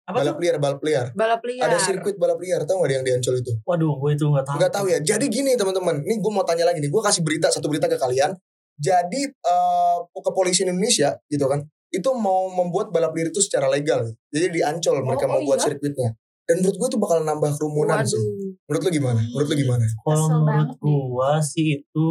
Apa 0.08 0.24
Balap 0.24 0.40
tuh? 0.40 0.42
liar, 0.42 0.56
balap 0.56 0.80
liar. 0.80 1.06
balap 1.12 1.42
liar 1.44 1.68
Ada 1.68 1.76
sirkuit 1.84 2.16
balap 2.16 2.40
liar, 2.40 2.64
tau 2.64 2.80
gak 2.80 2.88
yang 2.88 3.04
di 3.04 3.12
Ancol 3.12 3.44
itu? 3.44 3.52
Waduh, 3.60 3.92
gue 4.00 4.10
itu 4.16 4.24
nggak 4.24 4.44
tahu. 4.48 4.56
Nggak 4.56 4.72
tahu 4.72 4.86
ya. 4.88 4.98
Jadi 5.04 5.28
gini 5.28 5.52
teman-teman, 5.52 6.00
ini 6.00 6.16
gue 6.16 6.32
mau 6.32 6.40
tanya 6.48 6.64
lagi 6.64 6.80
nih. 6.80 6.88
Gue 6.88 7.04
kasih 7.04 7.20
berita 7.20 7.52
satu 7.52 7.68
berita 7.68 7.84
ke 7.84 8.00
kalian. 8.00 8.32
Jadi 8.80 9.20
eh 9.28 9.96
kepolisian 10.16 10.72
Indonesia 10.72 11.12
gitu 11.28 11.44
kan, 11.44 11.60
itu 11.92 12.08
mau 12.16 12.48
membuat 12.48 12.88
balap 12.88 13.12
liar 13.12 13.28
itu 13.28 13.44
secara 13.44 13.68
legal. 13.68 14.08
Jadi 14.32 14.48
di 14.48 14.60
Ancol 14.64 15.04
mereka 15.04 15.28
oh 15.28 15.36
mau 15.36 15.40
buat 15.44 15.60
iya? 15.60 15.76
sirkuitnya. 15.76 16.16
Dan 16.48 16.64
menurut 16.64 16.76
gue 16.80 16.88
itu 16.88 16.98
bakal 16.98 17.18
nambah 17.20 17.50
kerumunan 17.60 18.00
sih. 18.00 18.16
Waduh. 18.16 18.64
Menurut 18.64 18.82
lu 18.88 18.90
gimana? 18.90 19.20
Menurut 19.20 19.48
lu 19.52 19.56
gimana? 19.60 19.84
Kalau 19.84 20.26
menurut 20.40 20.72
gua 20.80 21.30
sih 21.44 21.66
itu 21.76 22.06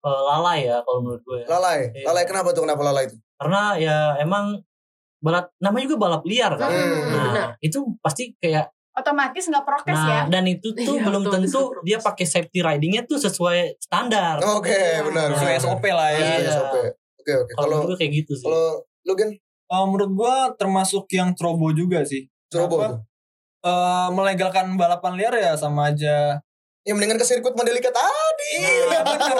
eh, 0.00 0.22
lalai 0.30 0.70
ya 0.70 0.78
kalau 0.80 1.02
menurut 1.02 1.22
gue. 1.26 1.38
ya. 1.42 1.46
Lalai, 1.50 1.78
Iya. 1.90 2.06
lalai 2.06 2.22
kenapa 2.22 2.54
tuh? 2.54 2.62
Kenapa 2.62 2.86
lalai 2.86 3.10
itu? 3.10 3.18
Karena 3.34 3.74
ya 3.74 3.98
emang 4.22 4.62
balap 5.20 5.52
namanya 5.56 5.84
juga 5.86 5.98
balap 6.00 6.22
liar 6.24 6.52
kan. 6.54 6.66
Hmm, 6.66 6.80
nah, 7.06 7.24
benar. 7.26 7.48
itu 7.60 7.78
pasti 7.98 8.34
kayak 8.36 8.68
Otomatis 8.90 9.46
nggak 9.46 9.62
prokes 9.62 9.94
nah 9.94 10.08
ya. 10.10 10.22
dan 10.28 10.44
itu 10.44 10.74
tuh 10.74 10.96
Iya, 10.98 11.04
belum 11.06 11.22
tentu 11.24 11.60
dia 11.80 11.96
pakai 11.96 12.26
safety 12.26 12.58
ridingnya 12.58 13.04
tuh 13.04 13.16
sesuai 13.16 13.78
standar. 13.78 14.42
Oke, 14.50 14.68
Iya. 14.68 15.06
benar. 15.06 15.28
Sesuai. 15.32 15.54
SOP 15.56 15.84
lah 15.86 16.08
ya. 16.10 16.20
Iya. 16.36 16.50
SOP. 16.50 16.74
Oke, 17.16 17.32
oke. 17.38 17.52
Kalau 17.54 17.68
Kalau 17.70 17.86
gue 17.86 17.96
kayak 17.96 18.12
gitu 18.18 18.32
sih. 18.34 18.44
kalau 18.44 18.82
lu 19.02 19.14
kan 19.14 19.30
Eh, 19.70 19.84
menurut 19.86 20.10
gua 20.10 20.34
termasuk 20.52 21.06
yang 21.08 21.30
ceroboh 21.30 21.70
juga 21.70 22.02
sih. 22.02 22.26
ceroboh 22.48 22.82
Kenapa? 22.82 22.90
tuh. 22.90 23.00
Eh, 23.62 24.08
melegalkan 24.10 24.66
balapan 24.74 25.12
liar 25.14 25.34
ya 25.38 25.52
sama 25.54 25.94
aja. 25.94 26.42
Ya 26.80 26.96
mendingan 26.96 27.14
ke 27.14 27.22
sirkuit 27.22 27.52
Mandalika 27.52 27.92
tadi. 27.92 28.52
Iya 28.56 29.04
benar 29.04 29.36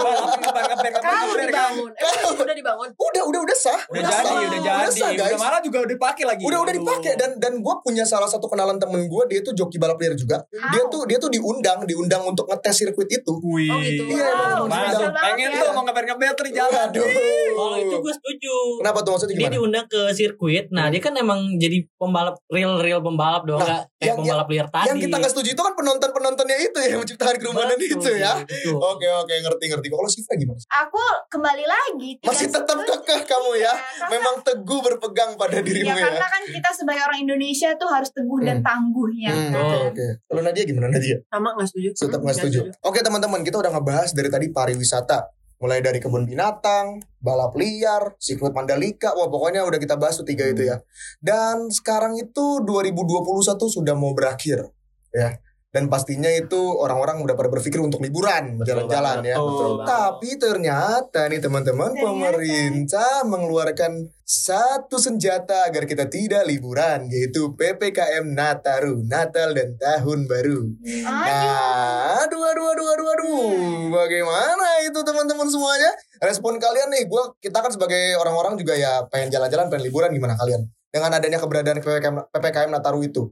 ngeber 0.61 0.93
kalau 0.93 1.35
dibangun 1.41 1.89
emang 1.91 2.37
udah 2.37 2.53
dibangun 2.55 2.89
Udah, 2.93 3.23
udah, 3.25 3.41
udah 3.43 3.57
sah. 3.57 3.81
Udah 3.87 3.97
Udah 3.99 4.13
jadi, 4.13 4.21
sah. 4.21 4.37
udah 4.37 4.45
Udah 4.45 4.61
jadi. 4.61 4.93
sah, 4.93 5.09
Udah 5.11 5.27
guys. 5.27 5.41
malah 5.41 5.61
juga 5.61 5.77
udah 5.81 5.91
dipakai 5.91 6.25
lagi. 6.27 6.43
Udah 6.43 6.59
udah 6.61 6.75
dipakai 6.75 7.13
dan 7.17 7.31
dan 7.37 7.53
gue 7.59 7.75
punya 7.81 8.05
salah 8.05 8.29
satu 8.29 8.45
kenalan 8.45 8.77
temen 8.77 9.01
gue 9.03 9.23
dia 9.27 9.41
tuh 9.41 9.53
joki 9.53 9.77
balap 9.77 9.97
liar 9.97 10.13
juga. 10.15 10.45
Dia 10.53 10.85
tuh 10.87 11.09
dia 11.09 11.17
tuh 11.17 11.29
diundang 11.29 11.81
diundang 11.83 12.23
untuk 12.23 12.45
ngetes 12.45 12.77
sirkuit 12.77 13.09
itu. 13.09 13.33
Wih. 13.43 13.69
Oh, 13.69 13.81
gitu. 13.81 14.03
Iya, 14.11 14.29
Wow. 14.31 14.69
Masuk. 14.69 15.01
Banget 15.03 15.23
Pengen 15.33 15.51
ya. 15.51 15.61
tuh 15.61 15.69
mau 15.73 15.83
ngeber-ngeber 15.83 16.37
di 16.39 16.53
jalan. 16.53 16.87
Waduh. 16.87 17.09
Kalau 17.51 17.77
itu 17.79 17.97
gue 17.99 18.13
setuju. 18.15 18.55
Kenapa 18.79 18.99
tuh 19.01 19.11
maksudnya 19.13 19.33
Dia 19.33 19.41
gimana? 19.43 19.55
diundang 19.55 19.87
ke 19.87 20.01
sirkuit. 20.13 20.65
Nah, 20.71 20.87
dia 20.89 21.01
kan 21.01 21.13
emang 21.15 21.57
jadi 21.57 21.89
pembalap 21.95 22.37
real-real 22.47 23.01
pembalap 23.01 23.43
dong, 23.45 23.59
Nah, 23.59 23.67
nggak 23.67 23.83
kayak 23.97 24.07
yang- 24.07 24.19
pembalap 24.19 24.47
liar 24.47 24.67
tadi. 24.69 24.87
Yang 24.87 24.99
kita 25.03 25.15
nggak 25.17 25.33
setuju 25.33 25.49
itu 25.51 25.63
kan 25.63 25.75
penonton-penontonnya 25.75 26.57
itu 26.59 26.79
ya 26.79 26.89
yang 26.91 27.01
menciptakan 27.31 27.37
kerumunan 27.39 27.77
Betul, 27.77 27.99
itu 28.01 28.11
ya. 28.17 28.33
betul. 28.43 28.75
Oke 28.77 29.07
oke 29.09 29.35
ngerti 29.37 29.65
ngerti. 29.69 29.87
Kalau 29.89 30.11
Siva 30.11 30.33
gimana? 30.35 30.59
Aku 30.81 31.03
kembali 31.29 31.65
lagi. 31.65 32.11
Masih 32.21 32.49
tetap 32.49 32.77
setuju. 32.77 32.93
kekeh 33.01 33.21
kamu 33.25 33.51
ya. 33.57 33.73
karena- 33.73 34.11
Memang 34.11 34.35
teguh 34.43 34.81
berpegang 34.81 35.31
pada 35.37 35.59
dirimu 35.61 35.87
ya, 35.87 35.95
ya. 35.95 36.05
karena 36.09 36.27
kan 36.27 36.43
kita 36.45 36.71
sebagai 36.73 37.03
orang 37.03 37.21
Indonesia 37.21 37.71
tuh 37.75 37.89
harus 37.89 38.11
teguh 38.11 38.41
dan 38.41 38.59
Hmm. 38.59 38.67
tangguh 38.67 39.09
ya. 39.15 39.31
Hmm, 39.31 39.51
kan? 39.51 39.63
Oke 39.63 39.77
oke. 39.91 40.07
Kalau 40.25 40.41
Nadia 40.43 40.65
gimana 40.65 40.87
Nadia? 40.89 41.17
sama 41.25 41.49
nggak 41.55 41.69
setuju 41.69 41.89
Tetap 41.97 42.21
nggak 42.21 42.37
setuju. 42.37 42.61
Oke 42.81 42.99
teman-teman 43.01 43.41
kita 43.41 43.57
udah 43.57 43.71
ngebahas 43.71 44.11
dari 44.11 44.29
tadi 44.29 44.47
pariwisata. 44.51 45.31
Mulai 45.57 45.85
dari 45.85 46.01
kebun 46.01 46.25
binatang, 46.25 46.87
balap 47.19 47.53
liar, 47.53 48.17
sirkuit 48.17 48.49
Mandalika, 48.51 49.13
wah 49.13 49.29
pokoknya 49.29 49.61
udah 49.61 49.77
kita 49.77 49.93
bahas 49.95 50.17
tuh 50.17 50.25
tiga 50.25 50.49
itu 50.49 50.65
ya. 50.65 50.81
Dan 51.19 51.69
sekarang 51.69 52.17
itu 52.17 52.65
2021 52.65 53.69
sudah 53.69 53.93
mau 53.93 54.11
berakhir 54.11 54.73
ya. 55.11 55.37
Dan 55.71 55.87
pastinya 55.87 56.27
itu 56.27 56.59
orang-orang 56.59 57.23
udah 57.23 57.39
pada 57.39 57.47
berpikir 57.47 57.79
untuk 57.79 58.03
liburan, 58.03 58.59
jalan-jalan 58.67 59.23
ya. 59.23 59.39
betul. 59.39 59.87
Tapi 59.87 60.31
ternyata 60.35 61.31
nih 61.31 61.39
teman-teman 61.39 61.95
Ternyata. 61.95 62.07
pemerintah 62.11 63.13
mengeluarkan 63.23 64.11
satu 64.27 64.99
senjata 64.99 65.71
agar 65.71 65.87
kita 65.87 66.11
tidak 66.11 66.43
liburan 66.51 67.07
yaitu 67.15 67.55
PPKM 67.55 68.35
Nataru, 68.35 69.07
Natal 69.07 69.55
dan 69.55 69.79
Tahun 69.79 70.27
Baru. 70.27 70.75
Nah, 71.07 72.19
aduh, 72.27 72.43
aduh, 72.51 72.67
aduh, 72.75 72.87
aduh, 72.91 73.07
aduh. 73.15 73.51
Bagaimana 73.95 74.67
itu 74.91 74.99
teman-teman 75.07 75.47
semuanya? 75.47 75.95
Respon 76.19 76.59
kalian 76.59 76.91
nih, 76.91 77.07
gua 77.07 77.31
kita 77.39 77.63
kan 77.63 77.71
sebagai 77.71 78.19
orang-orang 78.19 78.59
juga 78.59 78.75
ya 78.75 79.07
pengen 79.07 79.31
jalan-jalan, 79.31 79.71
pengen 79.71 79.87
liburan 79.87 80.11
gimana 80.11 80.35
kalian? 80.35 80.67
Dengan 80.91 81.15
adanya 81.15 81.39
keberadaan 81.39 81.79
PPKM, 81.79 82.35
PPKM 82.35 82.71
Nataru 82.75 83.07
itu. 83.07 83.31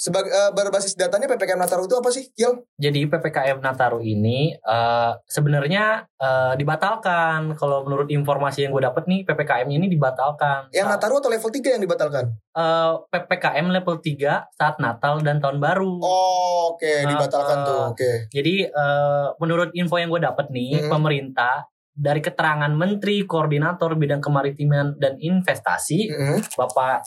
Sebagai 0.00 0.32
eh, 0.32 0.48
berbasis 0.50 0.96
datanya 0.96 1.28
PPKM 1.28 1.60
Nataru 1.60 1.84
itu 1.84 1.92
apa 1.92 2.08
sih, 2.08 2.32
Kiel? 2.32 2.64
Jadi 2.74 3.04
PPKM 3.04 3.60
Nataru 3.60 4.00
ini 4.00 4.48
eh, 4.50 5.12
sebenarnya 5.26 5.84
eh, 6.16 6.54
dibatalkan. 6.56 7.52
Kalau 7.52 7.84
menurut 7.84 8.08
informasi 8.08 8.64
yang 8.64 8.72
gue 8.72 8.80
dapat 8.80 9.04
nih 9.04 9.22
PPKM 9.22 9.68
ini 9.68 9.86
dibatalkan. 9.86 10.72
Yang 10.72 10.88
Saat- 10.88 10.92
Nataru 10.96 11.20
atau 11.20 11.28
level 11.28 11.50
3 11.52 11.68
yang 11.70 11.82
dibatalkan? 11.82 12.24
eh, 12.32 12.92
PPKM 13.06 13.66
level 13.70 13.96
3 13.98 14.48
saat 14.50 14.76
Natal 14.78 15.20
dan 15.20 15.36
Tahun 15.36 15.60
Baru. 15.60 16.00
Oh, 16.00 16.72
oke, 16.72 16.88
Nah, 17.04 17.10
dibatalkan 17.10 17.56
eh, 17.58 17.66
tuh. 17.66 17.80
Oke. 17.90 18.10
Jadi 18.30 18.54
eh, 18.64 19.26
menurut 19.36 19.68
info 19.72 20.00
yang 20.00 20.08
gue 20.08 20.22
dapat 20.22 20.48
nih, 20.48 20.80
Hmm. 20.80 20.90
pemerintah 20.90 21.68
dari 21.92 22.18
keterangan 22.18 22.72
Menteri 22.72 23.22
Koordinator 23.22 23.92
Bidang 23.94 24.18
Kemaritiman 24.18 24.96
dan 24.96 25.20
Investasi, 25.20 26.08
Mm-mm. 26.08 26.38
Bapak 26.56 27.04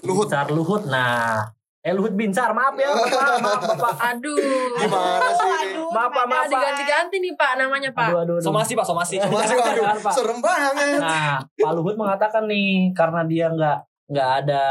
Luhut. 0.00 0.30
Luhut. 0.48 0.86
Nah, 0.86 1.42
eh 1.80 1.92
Luhut 1.92 2.10
Binsar, 2.12 2.50
maaf 2.50 2.74
ya, 2.74 2.90
Bapak, 2.90 3.38
maaf 3.38 3.62
Bapak. 3.62 3.92
aduh 4.10 4.34
Gimana 4.76 5.26
sih 5.30 5.46
ini? 5.46 5.58
Aduh, 5.72 5.88
Bapak, 5.88 6.24
maaf, 6.26 6.42
Pak, 6.42 6.50
diganti-ganti 6.50 7.16
nih 7.18 7.32
pak 7.32 7.52
namanya 7.54 7.90
pak 7.92 8.10
Aduh, 8.10 8.18
aduh, 8.20 8.34
aduh. 8.34 8.44
Somasi 8.44 8.72
pak, 8.74 8.82
somasi. 8.84 9.14
Jangan, 9.22 9.96
Pak. 9.96 10.12
serem 10.12 10.38
banget. 10.38 10.98
Nah, 10.98 11.38
Pak 11.40 11.72
Luhut 11.72 11.94
mengatakan 11.94 12.44
nih 12.44 12.90
karena 12.92 13.22
dia 13.24 13.46
nggak 13.48 13.78
nggak 14.08 14.30
ada 14.40 14.64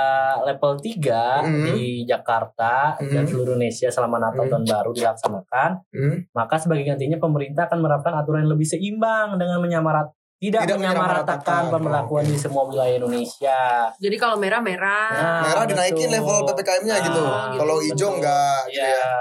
level 0.43 0.81
3 0.81 1.45
Mhm. 1.45 1.65
di 1.69 1.77
Jakarta 2.03 2.97
dan 2.97 3.21
Mhm. 3.21 3.29
seluruh 3.29 3.53
Indonesia 3.53 3.85
selama 3.87 4.17
Natal 4.17 4.43
Mhm. 4.43 4.51
tahun 4.51 4.65
baru 4.65 4.91
dilaksanakan, 4.91 5.69
Hmm. 5.87 6.15
maka 6.31 6.57
sebagai 6.57 6.81
gantinya 6.83 7.17
pemerintah 7.17 7.69
akan 7.69 7.77
menerapkan 7.79 8.13
aturan 8.15 8.43
yang 8.43 8.51
lebih 8.51 8.65
seimbang 8.65 9.37
dengan 9.37 9.61
menyamarat 9.61 10.09
tidak, 10.37 10.61
Tidak 10.63 10.77
menyamaratakan. 10.77 11.61
pemberlakuan 11.67 12.23
di 12.23 12.37
semua 12.37 12.63
wilayah 12.63 12.93
Indonesia. 12.95 13.89
jadi 13.97 14.15
kalau 14.15 14.37
merah 14.37 14.61
merah 14.61 15.09
Nah, 15.09 15.41
Merah 15.43 15.65
dinaikin 15.65 16.05
betul. 16.05 16.15
level 16.15 16.37
PPKM-nya 16.45 16.95
gitu. 17.01 17.21
Nah, 17.21 17.53
Kalau 17.53 17.75
betul. 17.75 17.85
hijau 17.89 18.09
enggak 18.13 18.59
gitu 18.67 18.77
Ya, 18.77 18.87
ya. 18.87 19.11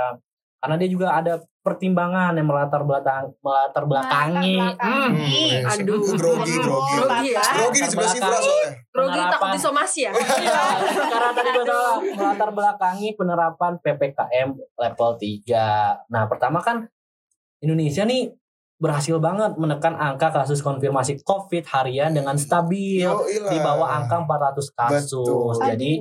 karena 0.57 0.75
dia 0.77 0.89
juga 0.89 1.09
ada 1.11 1.35
pertimbangan 1.63 2.31
yang 2.33 2.47
melatar 2.47 2.79
belakang 2.81 3.35
melatar 3.41 3.83
belakangi. 3.85 4.55
Hmm. 4.77 5.11
Hmm, 5.11 5.67
Aduh. 5.67 5.99
grogi, 6.15 6.55
grogi. 6.55 6.95
Grogi 6.95 7.29
ya. 7.33 7.43
Grogi 7.43 7.81
di 7.81 7.89
sebelah 7.89 8.07
Sifra 8.09 8.37
soalnya. 8.37 8.71
Grogi 8.87 9.21
takut 9.27 9.49
disomasi 9.53 10.01
ya 10.03 10.13
Iya, 10.47 10.63
karena 11.03 11.31
tadi 11.33 11.49
gue 11.51 11.65
salah 11.65 11.97
melatar 11.99 12.51
belakangi 12.53 13.09
penerapan 13.15 13.73
PPKM 13.81 14.49
level 14.55 15.11
3. 15.17 16.07
Nah, 16.07 16.23
pertama 16.27 16.61
kan 16.61 16.87
Indonesia 17.59 18.05
nih 18.05 18.31
berhasil 18.77 19.17
banget 19.17 19.57
menekan 19.57 19.97
angka 19.97 20.29
kasus 20.29 20.61
konfirmasi 20.61 21.25
COVID 21.25 21.65
harian 21.73 22.13
dengan 22.13 22.37
stabil 22.37 23.09
di 23.49 23.59
bawah 23.61 23.89
angka 23.89 24.21
400 24.21 24.77
kasus. 24.77 25.57
Betul. 25.57 25.65
Jadi 25.65 25.93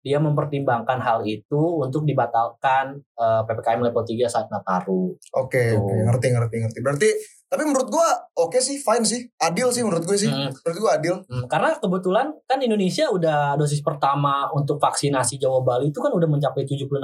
dia 0.00 0.16
mempertimbangkan 0.16 0.96
hal 1.02 1.20
itu 1.28 1.60
untuk 1.76 2.08
dibatalkan 2.08 2.96
eh, 2.96 3.42
PPKM 3.44 3.80
level 3.84 4.04
3 4.06 4.32
saat 4.32 4.46
Nataru. 4.48 5.12
Oke, 5.36 5.76
Tuh. 5.76 5.84
oke, 5.84 5.94
ngerti, 6.08 6.26
ngerti, 6.32 6.56
ngerti. 6.64 6.78
Berarti, 6.80 7.08
tapi 7.50 7.62
menurut 7.62 7.90
gua 7.90 8.06
oke 8.32 8.56
sih, 8.56 8.78
fine 8.78 9.02
sih, 9.02 9.20
adil 9.36 9.68
sih 9.68 9.82
menurut 9.82 10.00
gue 10.02 10.14
sih. 10.14 10.26
Hmm. 10.26 10.54
Menurut 10.54 10.78
gua 10.78 10.90
adil. 10.94 11.14
Hmm, 11.20 11.44
karena 11.44 11.74
kebetulan 11.74 12.30
kan 12.44 12.58
Indonesia 12.58 13.04
udah 13.06 13.38
dosis 13.54 13.82
pertama 13.82 14.46
untuk 14.50 14.78
vaksinasi 14.78 15.34
Jawa 15.36 15.60
Bali 15.60 15.90
itu 15.90 15.98
kan 15.98 16.08
udah 16.08 16.24
mencapai 16.24 16.62
76% 16.62 16.94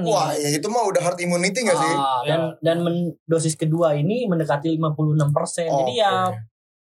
nih. 0.00 0.08
Wah, 0.08 0.32
ya 0.32 0.48
itu 0.50 0.66
mah 0.66 0.82
udah 0.82 1.02
hard 1.02 1.20
immunity 1.20 1.60
gak 1.60 1.76
sih? 1.76 1.92
Ah, 1.92 2.24
dan 2.24 2.40
dan 2.58 2.76
men- 2.80 3.12
dosis 3.22 3.52
kedua 3.54 3.92
ini 3.92 4.24
mendekati 4.24 4.72
56%. 4.72 5.68
Jadi 5.68 5.92
Oke. 5.92 5.92
ya 5.94 6.32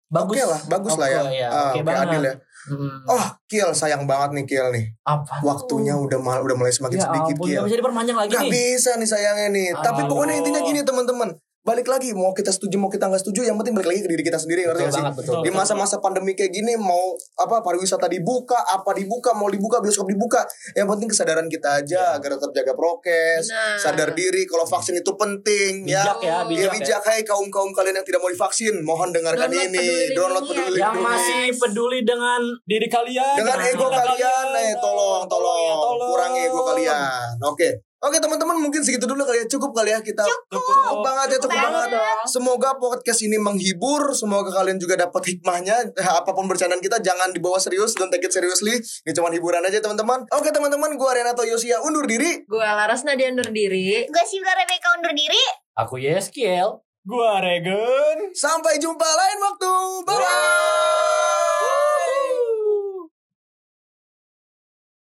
bagus. 0.08 0.34
Oke 0.34 0.44
lah, 0.46 0.62
bagus 0.70 0.94
lah 0.94 1.08
ya. 1.10 1.20
Oke, 1.20 1.36
ya, 1.36 1.48
Ah, 1.48 1.58
oke 1.68 1.74
oke, 1.74 1.82
banget. 1.84 2.08
adil 2.08 2.22
ya. 2.24 2.36
Hmm. 2.68 3.00
Oh, 3.08 3.26
Kiel, 3.46 3.72
sayang 3.72 4.04
banget 4.04 4.30
nih 4.34 4.46
Kiel 4.46 4.68
nih. 4.70 4.86
apa? 5.02 5.40
Waktunya 5.42 5.96
udah 5.96 6.20
mal- 6.20 6.40
udah 6.40 6.54
mulai 6.54 6.70
semakin 6.70 6.98
ya 6.98 7.08
sedikit 7.08 7.34
ampun, 7.34 7.46
Kiel. 7.46 7.56
nggak 7.58 7.66
bisa 7.66 7.80
diperpanjang 7.80 8.18
lagi 8.18 8.30
Gak 8.30 8.44
nih. 8.44 8.52
bisa 8.54 8.92
nih 8.94 9.08
sayangnya 9.08 9.48
nih. 9.50 9.68
Tapi 9.74 10.02
Aduh. 10.04 10.10
pokoknya 10.10 10.36
intinya 10.38 10.62
gini 10.62 10.80
teman-teman. 10.82 11.30
Balik 11.68 11.84
lagi 11.86 12.16
mau 12.16 12.32
kita 12.32 12.48
setuju 12.48 12.80
mau 12.80 12.88
kita 12.88 13.06
nggak 13.06 13.20
setuju 13.20 13.44
yang 13.44 13.60
penting 13.60 13.76
balik 13.76 13.92
lagi 13.92 14.00
ke 14.00 14.10
diri 14.10 14.24
kita 14.24 14.40
sendiri 14.40 14.64
ngerti 14.64 14.80
Betul 14.80 14.88
nggak 14.88 15.12
sih 15.12 15.20
betul. 15.20 15.40
di 15.44 15.52
masa-masa 15.52 16.00
pandemi 16.00 16.32
kayak 16.32 16.50
gini 16.50 16.80
mau 16.80 17.12
apa 17.36 17.60
pariwisata 17.60 18.08
dibuka 18.08 18.56
apa 18.56 18.96
dibuka 18.96 19.36
mau 19.36 19.46
dibuka 19.48 19.78
bioskop 19.78 20.08
dibuka 20.08 20.48
yang 20.74 20.88
penting 20.88 21.12
kesadaran 21.12 21.46
kita 21.46 21.84
aja 21.84 22.16
agar 22.16 22.40
tetap 22.40 22.56
jaga 22.56 22.72
prokes 22.72 23.52
Benar. 23.52 23.76
sadar 23.78 24.10
diri 24.14 24.48
kalau 24.48 24.64
vaksin 24.64 24.96
itu 24.96 25.12
penting 25.14 25.84
ya 25.84 26.08
Bijak 26.08 26.18
ya, 26.18 26.30
Iya 26.30 26.40
bijak 26.48 26.64
ya. 26.64 26.72
bijak 26.72 27.02
hai 27.04 27.22
kaum 27.22 27.48
kaum 27.50 27.70
kalian 27.70 28.00
yang 28.00 28.08
tidak 28.08 28.22
mau 28.22 28.32
divaksin 28.32 28.76
mohon 28.80 29.12
dengarkan 29.12 29.46
Download 29.46 29.68
ini 29.68 29.84
Peduli 30.08 30.16
download 30.16 30.44
peduli 30.46 30.72
ya. 30.74 30.84
Yang 30.86 30.96
masih 31.02 31.44
peduli 31.54 32.00
dengan 32.02 32.42
Diri 32.64 32.88
kalian. 32.88 33.36
dengan 33.36 33.58
ego 33.62 33.86
kita 33.86 34.00
kalian 34.06 34.46
eh 34.56 34.72
tolong 34.78 35.24
tolong, 35.26 35.60
ya, 35.62 35.76
tolong. 35.76 36.08
kurangi 36.08 36.40
ego 36.46 36.62
kalian 36.64 37.36
oke 37.44 37.70
oke 38.00 38.18
teman-teman 38.18 38.58
mungkin 38.58 38.80
segitu 38.80 39.04
dulu 39.04 39.22
kali 39.22 39.42
ya. 39.42 39.48
Cukup 39.48 39.72
kali 39.72 39.90
ya 39.90 40.00
kita 40.00 40.22
cukup. 40.48 41.02
Banget 41.02 41.28
ya 41.34 41.40
cukup 41.40 41.54
Cukup 41.54 41.74
banget. 41.74 41.90
dong. 41.94 42.20
semoga 42.26 42.70
podcast 42.76 43.20
ini 43.22 43.38
menghibur. 43.38 44.12
Semoga 44.12 44.52
kalian 44.52 44.78
juga 44.78 44.98
dapat 44.98 45.24
hikmahnya. 45.26 45.94
Apa 46.20 46.32
pun 46.32 46.46
bercandaan 46.46 46.80
kita 46.80 47.00
jangan 47.00 47.32
dibawa 47.32 47.58
serius. 47.58 47.94
Don't 47.94 48.08
take 48.08 48.24
it 48.24 48.32
seriously. 48.32 48.78
Ini 48.78 49.12
cuma 49.12 49.30
hiburan 49.30 49.62
aja 49.62 49.78
teman-teman. 49.78 50.26
Oke 50.32 50.50
teman-teman 50.50 50.94
gua 50.96 51.14
Renato 51.14 51.42
Yosia 51.42 51.82
undur 51.82 52.06
diri. 52.06 52.44
Gue 52.44 52.62
Laras 52.62 53.02
Nadia 53.02 53.30
undur 53.30 53.50
diri. 53.50 54.06
Gue 54.06 54.24
Sibla 54.24 54.54
Rebecca 54.54 54.94
undur 54.96 55.12
diri. 55.12 55.42
aku 55.74 55.98
Yeskiel. 55.98 56.82
Gua 57.02 57.40
Regen. 57.40 58.36
sampai 58.36 58.76
jumpa 58.78 59.06
lain 59.06 59.38
waktu. 59.40 59.74
Bye 60.04 61.27